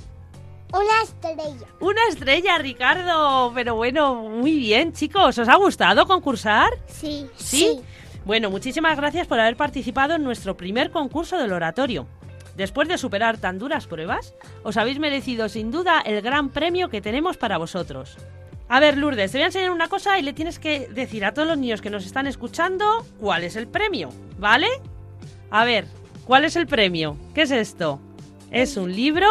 Una 0.72 1.04
estrella. 1.04 1.68
Una 1.82 2.02
estrella, 2.08 2.58
Ricardo. 2.60 3.52
Pero 3.54 3.76
bueno, 3.76 4.16
muy 4.16 4.56
bien, 4.56 4.94
chicos. 4.94 5.38
¿Os 5.38 5.50
ha 5.50 5.56
gustado 5.58 6.06
concursar? 6.08 6.70
Sí. 6.88 7.28
¿Sí? 7.36 7.82
Bueno, 8.24 8.50
muchísimas 8.50 8.96
gracias 8.96 9.28
por 9.28 9.38
haber 9.42 9.58
participado 9.58 10.16
en 10.16 10.24
nuestro 10.24 10.56
primer 10.56 10.92
concurso 10.92 11.38
del 11.38 11.52
oratorio. 11.52 12.08
Después 12.56 12.88
de 12.88 12.98
superar 12.98 13.38
tan 13.38 13.60
duras 13.60 13.86
pruebas, 13.86 14.34
os 14.64 14.78
habéis 14.78 14.98
merecido 14.98 15.50
sin 15.50 15.72
duda 15.72 16.00
el 16.00 16.22
gran 16.22 16.52
premio 16.52 16.90
que 16.90 17.02
tenemos 17.02 17.36
para 17.36 17.58
vosotros. 17.58 18.16
A 18.70 18.80
ver, 18.80 18.98
Lourdes, 18.98 19.34
te 19.34 19.40
voy 19.40 19.44
a 19.44 19.48
enseñar 19.48 19.72
una 19.72 19.90
cosa 19.90 20.18
y 20.18 20.22
le 20.22 20.32
tienes 20.32 20.58
que 20.58 20.88
decir 20.88 21.26
a 21.26 21.34
todos 21.34 21.50
los 21.50 21.58
niños 21.58 21.82
que 21.82 21.90
nos 21.90 22.06
están 22.06 22.28
escuchando 22.28 23.06
cuál 23.20 23.44
es 23.44 23.58
el 23.58 23.68
premio, 23.68 24.10
¿vale? 24.38 24.70
A 25.52 25.66
ver, 25.66 25.86
¿cuál 26.26 26.46
es 26.46 26.56
el 26.56 26.66
premio? 26.66 27.18
¿Qué 27.36 27.42
es 27.42 27.52
esto? 27.52 28.00
¿Es 28.52 28.78
un 28.78 28.96
libro? 28.96 29.28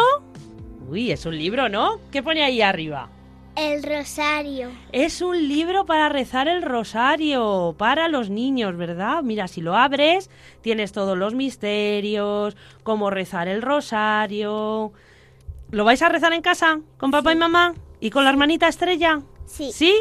Uy, 0.86 1.10
es 1.10 1.24
un 1.24 1.36
libro, 1.36 1.70
¿no? 1.70 1.98
¿Qué 2.12 2.22
pone 2.22 2.42
ahí 2.42 2.60
arriba? 2.60 3.08
El 3.56 3.82
rosario. 3.82 4.70
Es 4.92 5.22
un 5.22 5.48
libro 5.48 5.86
para 5.86 6.10
rezar 6.10 6.46
el 6.46 6.62
rosario, 6.62 7.74
para 7.78 8.08
los 8.08 8.28
niños, 8.28 8.76
¿verdad? 8.76 9.22
Mira, 9.22 9.48
si 9.48 9.62
lo 9.62 9.74
abres, 9.76 10.28
tienes 10.60 10.92
todos 10.92 11.16
los 11.16 11.34
misterios, 11.34 12.54
cómo 12.82 13.08
rezar 13.08 13.48
el 13.48 13.62
rosario. 13.62 14.92
¿Lo 15.70 15.84
vais 15.84 16.02
a 16.02 16.10
rezar 16.10 16.34
en 16.34 16.42
casa 16.42 16.80
con 16.98 17.10
papá 17.10 17.32
y 17.32 17.36
mamá? 17.36 17.74
¿Y 17.98 18.10
con 18.10 18.24
la 18.24 18.30
hermanita 18.30 18.68
Estrella? 18.68 19.22
Sí. 19.46 19.72
¿Sí? 19.72 19.94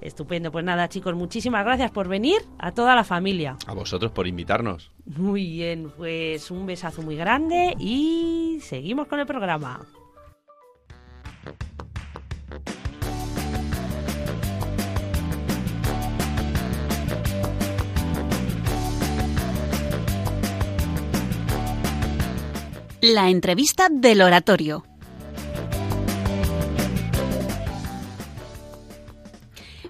Estupendo, 0.00 0.52
pues 0.52 0.64
nada 0.64 0.88
chicos, 0.88 1.14
muchísimas 1.14 1.64
gracias 1.64 1.90
por 1.90 2.08
venir 2.08 2.38
a 2.58 2.72
toda 2.72 2.94
la 2.94 3.04
familia. 3.04 3.56
A 3.66 3.74
vosotros 3.74 4.12
por 4.12 4.26
invitarnos. 4.26 4.92
Muy 5.04 5.46
bien, 5.48 5.90
pues 5.96 6.50
un 6.50 6.66
besazo 6.66 7.02
muy 7.02 7.16
grande 7.16 7.74
y 7.78 8.58
seguimos 8.62 9.08
con 9.08 9.20
el 9.20 9.26
programa. 9.26 9.86
La 23.02 23.30
entrevista 23.30 23.88
del 23.88 24.20
oratorio. 24.20 24.84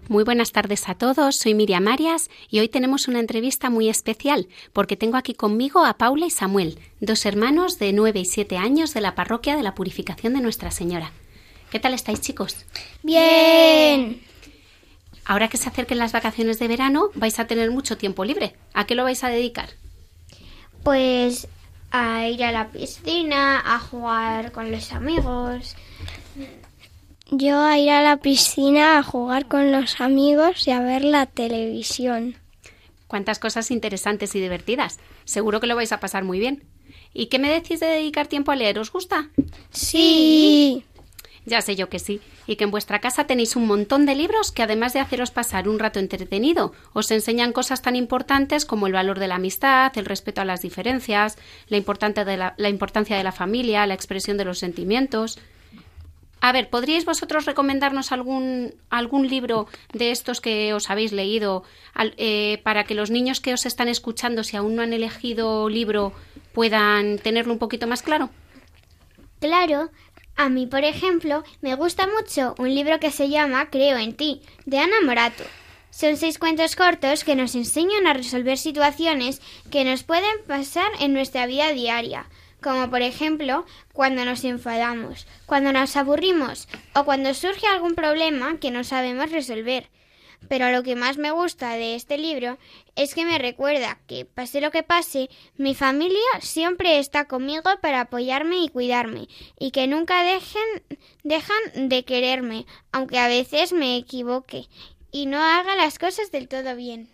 Muy 0.08 0.22
buenas 0.22 0.52
tardes 0.52 0.88
a 0.88 0.94
todos, 0.94 1.34
soy 1.34 1.54
Miriam 1.54 1.88
Arias 1.88 2.30
y 2.48 2.60
hoy 2.60 2.68
tenemos 2.68 3.08
una 3.08 3.18
entrevista 3.18 3.70
muy 3.70 3.88
especial 3.88 4.46
porque 4.72 4.96
tengo 4.96 5.16
aquí 5.16 5.34
conmigo 5.34 5.84
a 5.84 5.98
Paula 5.98 6.26
y 6.26 6.30
Samuel, 6.30 6.78
dos 7.00 7.26
hermanos 7.26 7.80
de 7.80 7.92
9 7.92 8.20
y 8.20 8.24
7 8.24 8.56
años 8.56 8.94
de 8.94 9.00
la 9.00 9.16
parroquia 9.16 9.56
de 9.56 9.64
la 9.64 9.74
Purificación 9.74 10.34
de 10.34 10.40
Nuestra 10.40 10.70
Señora. 10.70 11.10
¿Qué 11.70 11.80
tal 11.80 11.92
estáis 11.92 12.20
chicos? 12.20 12.54
Bien. 13.02 14.22
Ahora 15.24 15.48
que 15.48 15.56
se 15.56 15.68
acerquen 15.68 15.98
las 15.98 16.12
vacaciones 16.12 16.60
de 16.60 16.68
verano 16.68 17.10
vais 17.16 17.40
a 17.40 17.48
tener 17.48 17.72
mucho 17.72 17.98
tiempo 17.98 18.24
libre. 18.24 18.54
¿A 18.74 18.86
qué 18.86 18.94
lo 18.94 19.02
vais 19.02 19.24
a 19.24 19.28
dedicar? 19.28 19.70
Pues 20.84 21.48
a 21.90 22.28
ir 22.28 22.44
a 22.44 22.52
la 22.52 22.68
piscina, 22.68 23.60
a 23.74 23.80
jugar 23.80 24.52
con 24.52 24.70
los 24.70 24.92
amigos. 24.92 25.74
Yo 27.30 27.60
a 27.60 27.76
ir 27.78 27.90
a 27.90 28.02
la 28.02 28.18
piscina 28.18 28.98
a 28.98 29.02
jugar 29.02 29.46
con 29.46 29.72
los 29.72 30.00
amigos 30.00 30.66
y 30.68 30.70
a 30.70 30.80
ver 30.80 31.02
la 31.02 31.26
televisión. 31.26 32.36
Cuántas 33.08 33.40
cosas 33.40 33.72
interesantes 33.72 34.34
y 34.36 34.40
divertidas. 34.40 35.00
Seguro 35.24 35.60
que 35.60 35.66
lo 35.66 35.74
vais 35.74 35.90
a 35.90 35.98
pasar 35.98 36.22
muy 36.22 36.38
bien. 36.38 36.62
¿Y 37.12 37.26
qué 37.26 37.38
me 37.38 37.50
decís 37.50 37.80
de 37.80 37.86
dedicar 37.86 38.28
tiempo 38.28 38.52
a 38.52 38.56
leer? 38.56 38.78
¿Os 38.78 38.92
gusta? 38.92 39.30
Sí. 39.70 40.84
Ya 41.46 41.62
sé 41.62 41.74
yo 41.74 41.88
que 41.88 41.98
sí. 41.98 42.20
Y 42.46 42.56
que 42.56 42.64
en 42.64 42.70
vuestra 42.70 43.00
casa 43.00 43.26
tenéis 43.26 43.56
un 43.56 43.66
montón 43.66 44.06
de 44.06 44.14
libros 44.14 44.52
que 44.52 44.62
además 44.62 44.92
de 44.92 45.00
haceros 45.00 45.32
pasar 45.32 45.68
un 45.68 45.80
rato 45.80 45.98
entretenido, 45.98 46.72
os 46.92 47.10
enseñan 47.10 47.52
cosas 47.52 47.82
tan 47.82 47.96
importantes 47.96 48.64
como 48.64 48.86
el 48.86 48.92
valor 48.92 49.18
de 49.18 49.26
la 49.26 49.36
amistad, 49.36 49.90
el 49.96 50.04
respeto 50.04 50.42
a 50.42 50.44
las 50.44 50.62
diferencias, 50.62 51.38
la, 51.68 51.76
importante 51.76 52.24
de 52.24 52.36
la, 52.36 52.54
la 52.56 52.68
importancia 52.68 53.16
de 53.16 53.24
la 53.24 53.32
familia, 53.32 53.86
la 53.86 53.94
expresión 53.94 54.36
de 54.36 54.44
los 54.44 54.58
sentimientos. 54.58 55.38
A 56.40 56.52
ver, 56.52 56.68
¿podríais 56.70 57.04
vosotros 57.04 57.44
recomendarnos 57.46 58.12
algún, 58.12 58.74
algún 58.90 59.26
libro 59.28 59.66
de 59.92 60.10
estos 60.10 60.40
que 60.40 60.74
os 60.74 60.90
habéis 60.90 61.12
leído 61.12 61.64
al- 61.94 62.14
eh, 62.18 62.60
para 62.62 62.84
que 62.84 62.94
los 62.94 63.10
niños 63.10 63.40
que 63.40 63.52
os 63.54 63.66
están 63.66 63.88
escuchando, 63.88 64.44
si 64.44 64.56
aún 64.56 64.76
no 64.76 64.82
han 64.82 64.92
elegido 64.92 65.68
libro, 65.68 66.12
puedan 66.52 67.18
tenerlo 67.18 67.52
un 67.52 67.58
poquito 67.58 67.86
más 67.86 68.02
claro? 68.02 68.30
Claro, 69.40 69.90
a 70.36 70.48
mí, 70.48 70.66
por 70.66 70.84
ejemplo, 70.84 71.42
me 71.62 71.74
gusta 71.74 72.06
mucho 72.06 72.54
un 72.58 72.74
libro 72.74 73.00
que 73.00 73.10
se 73.10 73.28
llama 73.28 73.68
Creo 73.70 73.96
en 73.96 74.14
ti, 74.14 74.42
de 74.66 74.78
Ana 74.78 75.00
Morato. 75.04 75.44
Son 75.90 76.16
seis 76.18 76.38
cuentos 76.38 76.76
cortos 76.76 77.24
que 77.24 77.34
nos 77.34 77.54
enseñan 77.54 78.06
a 78.06 78.12
resolver 78.12 78.58
situaciones 78.58 79.40
que 79.70 79.84
nos 79.84 80.02
pueden 80.02 80.36
pasar 80.46 80.90
en 81.00 81.14
nuestra 81.14 81.46
vida 81.46 81.72
diaria, 81.72 82.26
como 82.66 82.90
por 82.90 83.00
ejemplo 83.00 83.64
cuando 83.92 84.24
nos 84.24 84.42
enfadamos, 84.42 85.28
cuando 85.46 85.72
nos 85.72 85.94
aburrimos 85.94 86.66
o 86.96 87.04
cuando 87.04 87.32
surge 87.32 87.64
algún 87.68 87.94
problema 87.94 88.58
que 88.58 88.72
no 88.72 88.82
sabemos 88.82 89.30
resolver. 89.30 89.88
Pero 90.48 90.72
lo 90.72 90.82
que 90.82 90.96
más 90.96 91.16
me 91.16 91.30
gusta 91.30 91.74
de 91.74 91.94
este 91.94 92.18
libro 92.18 92.58
es 92.96 93.14
que 93.14 93.24
me 93.24 93.38
recuerda 93.38 94.00
que, 94.08 94.24
pase 94.24 94.60
lo 94.60 94.72
que 94.72 94.82
pase, 94.82 95.30
mi 95.56 95.76
familia 95.76 96.18
siempre 96.40 96.98
está 96.98 97.28
conmigo 97.28 97.70
para 97.80 98.00
apoyarme 98.00 98.58
y 98.58 98.68
cuidarme, 98.68 99.28
y 99.60 99.70
que 99.70 99.86
nunca 99.86 100.24
dejen, 100.24 100.82
dejan 101.22 101.88
de 101.88 102.04
quererme, 102.04 102.66
aunque 102.90 103.20
a 103.20 103.28
veces 103.28 103.72
me 103.72 103.96
equivoque 103.96 104.66
y 105.12 105.26
no 105.26 105.38
haga 105.40 105.76
las 105.76 106.00
cosas 106.00 106.32
del 106.32 106.48
todo 106.48 106.74
bien. 106.74 107.08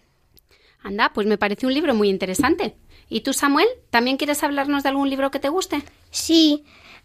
Anda, 0.83 1.13
pues 1.13 1.27
me 1.27 1.37
parece 1.37 1.67
un 1.67 1.75
libro 1.75 1.95
muy 1.95 2.09
interesante. 2.09 2.75
¿Y 3.13 3.21
tú, 3.21 3.35
Samuel, 3.35 3.69
también 3.91 4.17
quieres 4.17 4.43
hablarnos 4.43 4.83
de 4.83 4.89
algún 4.89 5.11
libro 5.11 5.31
que 5.31 5.39
te 5.39 5.51
guste? 5.51 5.83
Sí, 6.11 6.65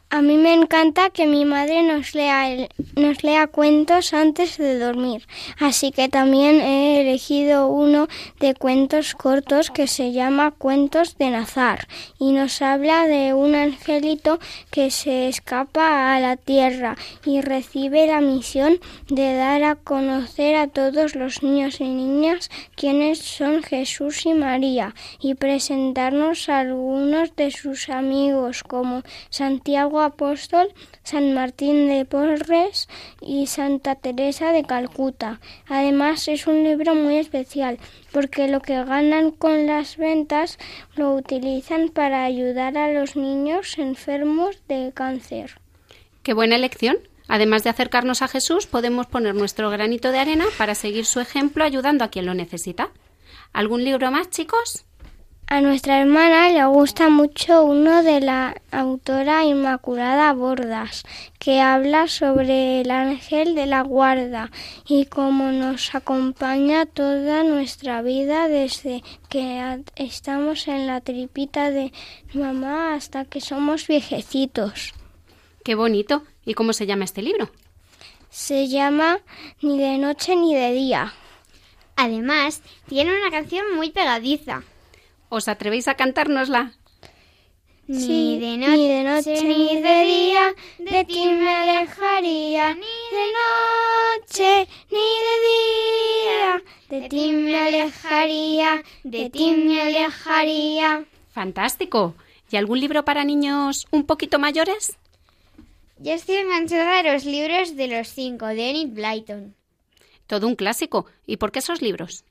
a 0.10 0.22
mí 0.22 0.38
me 0.38 0.54
encanta 0.54 1.10
que 1.10 1.28
mi 1.28 1.44
madre 1.44 1.84
nos 1.84 2.16
lea, 2.16 2.70
nos 2.96 3.24
lea 3.24 3.48
cuentos 3.48 4.14
antes 4.14 4.58
de 4.58 4.80
dormir. 4.80 5.28
Así 5.60 5.92
que 5.92 6.08
también 6.08 6.62
he 6.62 7.02
elegido 7.02 7.68
uno 7.68 8.08
de 8.40 8.56
cuentos 8.56 9.16
cortos 9.16 9.70
que 9.70 9.86
se 9.88 10.14
llama 10.14 10.52
Cuentos 10.52 11.18
de 11.18 11.30
Nazar 11.30 11.90
y 12.20 12.32
nos 12.32 12.62
habla 12.62 13.06
de 13.06 13.34
un 13.34 13.54
angelito 13.54 14.40
que 14.72 14.92
se 14.92 15.28
escapa 15.28 16.16
a 16.16 16.20
la 16.22 16.38
tierra 16.38 16.96
y 17.26 17.42
recibe 17.42 18.08
la 18.08 18.22
misión 18.22 18.80
de 19.10 19.36
dar 19.36 19.64
a 19.64 19.76
conocer 19.76 20.56
a 20.56 20.68
todos 20.68 21.16
los 21.16 21.44
niños 21.44 21.82
y 21.82 21.90
niñas 21.90 22.50
quiénes 22.76 23.20
son 23.20 23.62
Jesús 23.62 24.26
y 24.26 24.34
María 24.34 24.96
y 25.20 25.36
presentarnos 25.36 26.48
a 26.48 26.60
algunos 26.60 27.36
de 27.36 27.52
sus 27.52 27.90
amigos 27.90 28.64
como 28.64 29.04
Santiago 29.30 29.97
Apóstol, 30.02 30.74
San 31.04 31.34
Martín 31.34 31.88
de 31.88 32.06
Porres 32.06 32.88
y 33.22 33.48
Santa 33.48 33.96
Teresa 33.96 34.52
de 34.52 34.64
Calcuta. 34.64 35.40
Además 35.68 36.28
es 36.28 36.48
un 36.48 36.64
libro 36.64 36.96
muy 36.96 37.18
especial 37.18 37.80
porque 38.12 38.48
lo 38.48 38.62
que 38.62 38.84
ganan 38.84 39.32
con 39.32 39.68
las 39.68 39.98
ventas 39.98 40.58
lo 40.96 41.14
utilizan 41.14 41.90
para 41.90 42.26
ayudar 42.26 42.78
a 42.78 42.92
los 42.92 43.16
niños 43.16 43.78
enfermos 43.78 44.62
de 44.68 44.92
cáncer. 44.94 45.60
Qué 46.24 46.34
buena 46.34 46.56
elección. 46.56 46.98
Además 47.28 47.64
de 47.64 47.70
acercarnos 47.70 48.22
a 48.22 48.28
Jesús, 48.28 48.68
podemos 48.68 49.06
poner 49.08 49.36
nuestro 49.36 49.70
granito 49.70 50.12
de 50.12 50.20
arena 50.20 50.46
para 50.58 50.76
seguir 50.76 51.06
su 51.06 51.20
ejemplo 51.20 51.64
ayudando 51.64 52.04
a 52.04 52.10
quien 52.10 52.26
lo 52.26 52.34
necesita. 52.34 52.90
¿Algún 53.54 53.84
libro 53.84 54.12
más, 54.12 54.30
chicos? 54.30 54.87
A 55.50 55.62
nuestra 55.62 56.02
hermana 56.02 56.50
le 56.50 56.66
gusta 56.66 57.08
mucho 57.08 57.64
uno 57.64 58.04
de 58.04 58.20
la 58.20 58.62
autora 58.70 59.46
Inmaculada 59.46 60.34
Bordas, 60.34 61.06
que 61.40 61.62
habla 61.62 62.10
sobre 62.10 62.82
el 62.82 62.92
ángel 62.92 63.56
de 63.56 63.66
la 63.66 63.82
guarda 63.82 64.52
y 64.86 65.06
cómo 65.06 65.54
nos 65.54 65.96
acompaña 65.96 66.86
toda 66.86 67.46
nuestra 67.46 68.02
vida 68.02 68.50
desde 68.50 69.04
que 69.30 69.82
estamos 69.96 70.68
en 70.68 70.86
la 70.86 71.00
tripita 71.00 71.72
de 71.72 71.94
mamá 72.34 72.94
hasta 72.96 73.24
que 73.24 73.40
somos 73.40 73.88
viejecitos. 73.88 74.94
Qué 75.64 75.76
bonito. 75.76 76.24
¿Y 76.44 76.56
cómo 76.56 76.74
se 76.74 76.86
llama 76.86 77.06
este 77.06 77.22
libro? 77.22 77.50
Se 78.30 78.68
llama 78.68 79.20
Ni 79.62 79.80
de 79.80 79.98
noche 79.98 80.36
ni 80.36 80.54
de 80.54 80.74
día. 80.74 81.14
Además, 81.96 82.62
tiene 82.90 83.18
una 83.18 83.32
canción 83.32 83.64
muy 83.78 83.92
pegadiza. 83.92 84.64
¿Os 85.30 85.48
atrevéis 85.48 85.88
a 85.88 85.96
cantárnosla? 85.96 86.74
Ni 87.88 88.38
de 88.40 88.58
ni 88.58 88.88
de 88.88 89.04
noche 89.04 89.34
noche 89.36 89.48
ni 89.48 89.82
de 89.82 90.04
día, 90.04 90.46
de 90.80 91.06
ti 91.06 91.26
me 91.26 91.54
alejaría. 91.56 92.76
ni 92.76 92.98
de 93.16 93.26
noche 93.40 94.68
ni 94.92 95.08
de 95.26 95.36
día, 95.48 96.64
De 96.90 97.10
ti 97.10 97.32
me 97.32 97.58
alejaría, 97.58 98.84
de 99.04 99.30
ti 99.30 99.52
me 99.52 99.82
alejaría. 99.82 101.06
Fantástico. 101.32 102.16
¿Y 102.50 102.56
algún 102.56 102.80
libro 102.80 103.04
para 103.04 103.24
niños 103.24 103.88
un 103.92 104.06
poquito 104.06 104.40
mayores? 104.40 104.98
Yo 106.00 106.14
estoy 106.14 106.36
enganchada 106.36 107.00
a 107.00 107.04
los 107.04 107.26
libros 107.26 107.76
de 107.76 107.88
los 107.88 108.08
cinco 108.10 108.46
de 108.48 108.70
Enid 108.70 108.90
Blyton. 108.90 109.56
Todo 110.28 110.48
un 110.48 110.56
clásico. 110.56 111.06
¿Y 111.26 111.38
por 111.38 111.52
qué 111.52 111.60
esos 111.60 111.82
libros? 111.82 112.24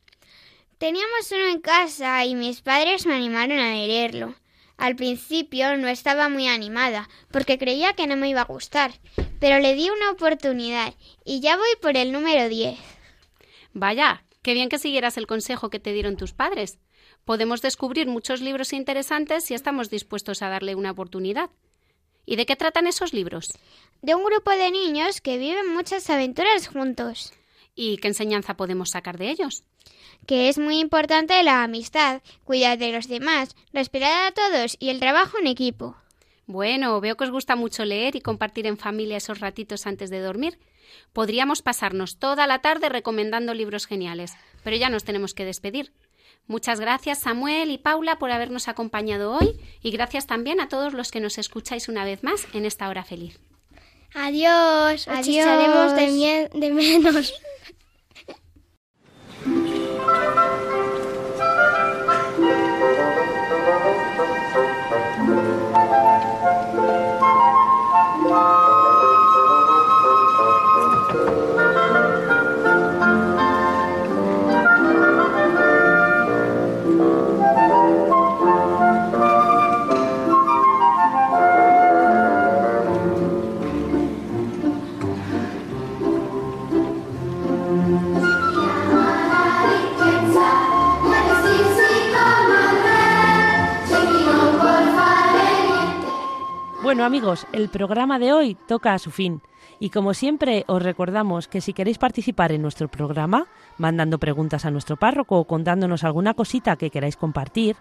Teníamos 0.79 1.33
uno 1.33 1.49
en 1.49 1.61
casa 1.61 2.23
y 2.27 2.35
mis 2.35 2.61
padres 2.61 3.07
me 3.07 3.15
animaron 3.15 3.59
a 3.59 3.73
leerlo. 3.73 4.35
Al 4.77 4.95
principio 4.95 5.75
no 5.79 5.89
estaba 5.89 6.29
muy 6.29 6.49
animada 6.49 7.09
porque 7.31 7.57
creía 7.57 7.95
que 7.95 8.07
no 8.07 8.15
me 8.15 8.29
iba 8.29 8.43
a 8.43 8.47
gustar, 8.47 8.93
pero 9.41 9.59
le 9.59 9.75
di 9.75 9.89
una 9.89 10.11
oportunidad 10.11 10.93
y 11.25 11.41
ya 11.41 11.57
voy 11.57 11.71
por 11.81 11.97
el 11.97 12.13
número 12.13 12.51
10. 12.51 12.79
Vaya, 13.73 14.23
qué 14.43 14.53
bien 14.53 14.69
que 14.69 14.79
siguieras 14.79 15.17
el 15.17 15.27
consejo 15.27 15.71
que 15.71 15.81
te 15.81 15.95
dieron 15.95 16.19
tus 16.19 16.35
padres. 16.35 16.79
Podemos 17.25 17.63
descubrir 17.63 18.07
muchos 18.07 18.43
libros 18.43 18.75
interesantes 18.75 19.45
si 19.45 19.55
estamos 19.55 19.89
dispuestos 19.89 20.43
a 20.43 20.51
darle 20.51 20.75
una 20.75 20.91
oportunidad. 20.91 21.49
¿Y 22.27 22.37
de 22.37 22.45
qué 22.45 22.55
tratan 22.55 22.87
esos 22.87 23.15
libros? 23.15 23.55
De 24.03 24.15
un 24.15 24.25
grupo 24.25 24.51
de 24.51 24.71
niños 24.71 25.23
que 25.23 25.39
viven 25.39 25.73
muchas 25.73 26.11
aventuras 26.11 26.69
juntos. 26.69 27.33
¿Y 27.75 27.97
qué 27.97 28.09
enseñanza 28.09 28.59
podemos 28.59 28.91
sacar 28.91 29.17
de 29.17 29.31
ellos? 29.31 29.65
Que 30.27 30.49
es 30.49 30.59
muy 30.59 30.81
importante 30.81 31.41
la 31.43 31.63
amistad, 31.63 32.21
cuidar 32.45 32.79
de 32.79 32.93
los 32.93 33.09
demás, 33.09 33.55
respetar 33.73 34.27
a 34.27 34.33
todos 34.33 34.77
y 34.81 34.91
el 34.91 34.99
trabajo 35.01 35.39
en 35.39 35.47
equipo. 35.47 35.97
Bueno, 36.47 37.01
veo 37.01 37.17
que 37.17 37.25
os 37.25 37.31
gusta 37.31 37.57
mucho 37.57 37.85
leer 37.85 38.15
y 38.17 38.21
compartir 38.21 38.67
en 38.67 38.77
familia 38.79 39.17
esos 39.17 39.41
ratitos 39.41 39.87
antes 39.87 40.11
de 40.11 40.21
dormir. 40.21 40.59
Podríamos 41.13 41.63
pasarnos 41.63 42.19
toda 42.19 42.47
la 42.47 42.61
tarde 42.61 42.89
recomendando 42.89 43.55
libros 43.55 43.87
geniales, 43.87 44.33
pero 44.63 44.77
ya 44.77 44.89
nos 44.89 45.05
tenemos 45.05 45.35
que 45.35 45.45
despedir. 45.45 45.93
Muchas 46.47 46.79
gracias 46.79 47.21
Samuel 47.21 47.71
y 47.73 47.79
Paula 47.79 48.19
por 48.21 48.31
habernos 48.31 48.69
acompañado 48.69 49.33
hoy 49.37 49.59
y 49.83 49.91
gracias 49.91 50.27
también 50.29 50.61
a 50.61 50.69
todos 50.69 50.93
los 50.93 51.11
que 51.11 51.19
nos 51.19 51.39
escucháis 51.39 51.89
una 51.89 52.05
vez 52.05 52.23
más 52.23 52.47
en 52.53 52.65
esta 52.65 52.89
hora 52.89 53.03
feliz. 53.03 53.41
Adiós, 54.15 55.09
os 55.09 55.09
Adiós. 55.09 55.27
echaremos 55.29 55.97
de, 55.97 56.07
mie- 56.09 56.49
de 56.53 56.71
menos. 56.71 57.35
El 97.57 97.71
programa 97.71 98.19
de 98.19 98.35
hoy 98.35 98.55
toca 98.69 98.93
a 98.93 98.99
su 98.99 99.11
fin. 99.11 99.41
Y 99.81 99.89
como 99.91 100.13
siempre 100.13 100.65
os 100.69 100.83
recordamos 100.83 101.49
que 101.49 101.63
si 101.63 101.73
queréis 101.73 101.97
participar 101.97 102.53
en 102.53 102.61
nuestro 102.61 102.89
programa, 102.89 103.47
mandando 103.79 104.19
preguntas 104.19 104.67
a 104.67 104.71
nuestro 104.71 104.97
párroco 104.97 105.39
o 105.39 105.47
contándonos 105.47 106.05
alguna 106.05 106.35
cosita 106.35 106.77
que 106.77 106.91
queráis 106.91 107.17
compartir, 107.17 107.77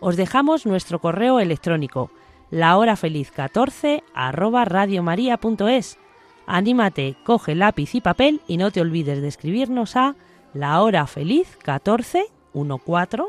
os 0.00 0.16
dejamos 0.16 0.66
nuestro 0.66 0.98
correo 0.98 1.38
electrónico 1.38 2.10
lahorafeliz14 2.50 4.02
arroba 4.14 4.64
radiomaria.es. 4.64 5.98
Anímate, 6.46 7.16
coge 7.24 7.54
lápiz 7.54 7.94
y 7.94 8.00
papel 8.00 8.40
y 8.48 8.56
no 8.56 8.72
te 8.72 8.80
olvides 8.80 9.22
de 9.22 9.28
escribirnos 9.28 9.94
a 9.94 10.16
lahorafeliz14, 10.54 11.56
14 11.62 12.26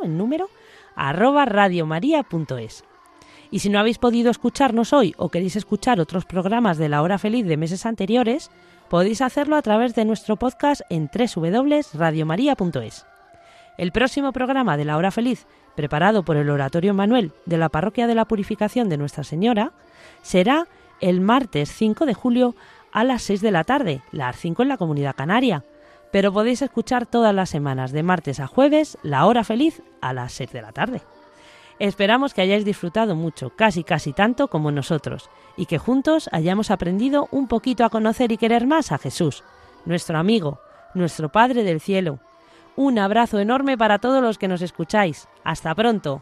en 0.04 0.18
número, 0.18 0.50
arroba 0.96 1.46
radiomaria.es. 1.46 2.86
Y 3.52 3.60
si 3.60 3.70
no 3.70 3.80
habéis 3.80 3.98
podido 3.98 4.32
escucharnos 4.32 4.94
hoy 4.94 5.14
o 5.18 5.28
queréis 5.30 5.58
escuchar 5.58 6.00
otros 6.00 6.24
programas 6.26 6.78
de 6.78 6.88
la 6.88 7.02
hora 7.02 7.18
feliz 7.18 7.46
de 7.46 7.58
meses 7.58 7.86
anteriores, 7.86 8.50
podéis 8.90 9.22
hacerlo 9.22 9.58
a 9.58 9.62
través 9.62 9.94
de 9.94 10.06
nuestro 10.06 10.38
podcast 10.38 10.82
en 10.90 11.10
www.radiomaria.es. 11.14 13.06
El 13.78 13.92
próximo 13.92 14.32
programa 14.32 14.78
de 14.78 14.86
la 14.86 14.96
hora 14.96 15.12
feliz, 15.12 15.48
preparado 15.76 16.24
por 16.24 16.38
el 16.38 16.50
Oratorio 16.50 16.94
Manuel 16.94 17.34
de 17.46 17.58
la 17.58 17.68
Parroquia 17.68 18.08
de 18.08 18.16
la 18.16 18.24
Purificación 18.26 18.88
de 18.88 18.98
Nuestra 18.98 19.26
Señora, 19.26 19.74
será 20.22 20.68
el 21.02 21.20
martes 21.20 21.74
5 21.74 22.06
de 22.06 22.14
julio 22.14 22.56
a 22.94 23.04
las 23.04 23.22
6 23.24 23.42
de 23.42 23.52
la 23.52 23.66
tarde, 23.66 24.02
las 24.14 24.38
5 24.38 24.62
en 24.62 24.70
la 24.70 24.78
Comunidad 24.78 25.16
Canaria. 25.16 25.66
Pero 26.12 26.32
podéis 26.32 26.62
escuchar 26.62 27.06
todas 27.06 27.36
las 27.36 27.50
semanas, 27.50 27.92
de 27.92 28.04
martes 28.04 28.40
a 28.40 28.48
jueves, 28.48 28.98
la 29.04 29.26
hora 29.26 29.44
feliz 29.44 29.82
a 30.00 30.14
las 30.14 30.32
6 30.34 30.52
de 30.52 30.62
la 30.62 30.72
tarde. 30.72 31.02
Esperamos 31.82 32.36
que 32.36 32.44
hayáis 32.44 32.64
disfrutado 32.64 33.16
mucho, 33.16 33.50
casi 33.56 33.84
casi 33.84 34.14
tanto 34.14 34.50
como 34.50 34.70
nosotros, 34.70 35.32
y 35.58 35.66
que 35.66 35.80
juntos 35.80 36.30
hayamos 36.32 36.70
aprendido 36.70 37.28
un 37.32 37.48
poquito 37.48 37.84
a 37.84 37.90
conocer 37.90 38.32
y 38.32 38.38
querer 38.38 38.68
más 38.68 38.92
a 38.92 39.00
Jesús, 39.00 39.44
nuestro 39.86 40.20
amigo, 40.20 40.60
nuestro 40.94 41.32
Padre 41.32 41.64
del 41.64 41.82
Cielo. 41.82 42.20
Un 42.76 43.00
abrazo 43.00 43.40
enorme 43.40 43.80
para 43.80 43.98
todos 43.98 44.22
los 44.22 44.38
que 44.38 44.48
nos 44.48 44.62
escucháis. 44.62 45.28
Hasta 45.44 45.74
pronto. 45.74 46.22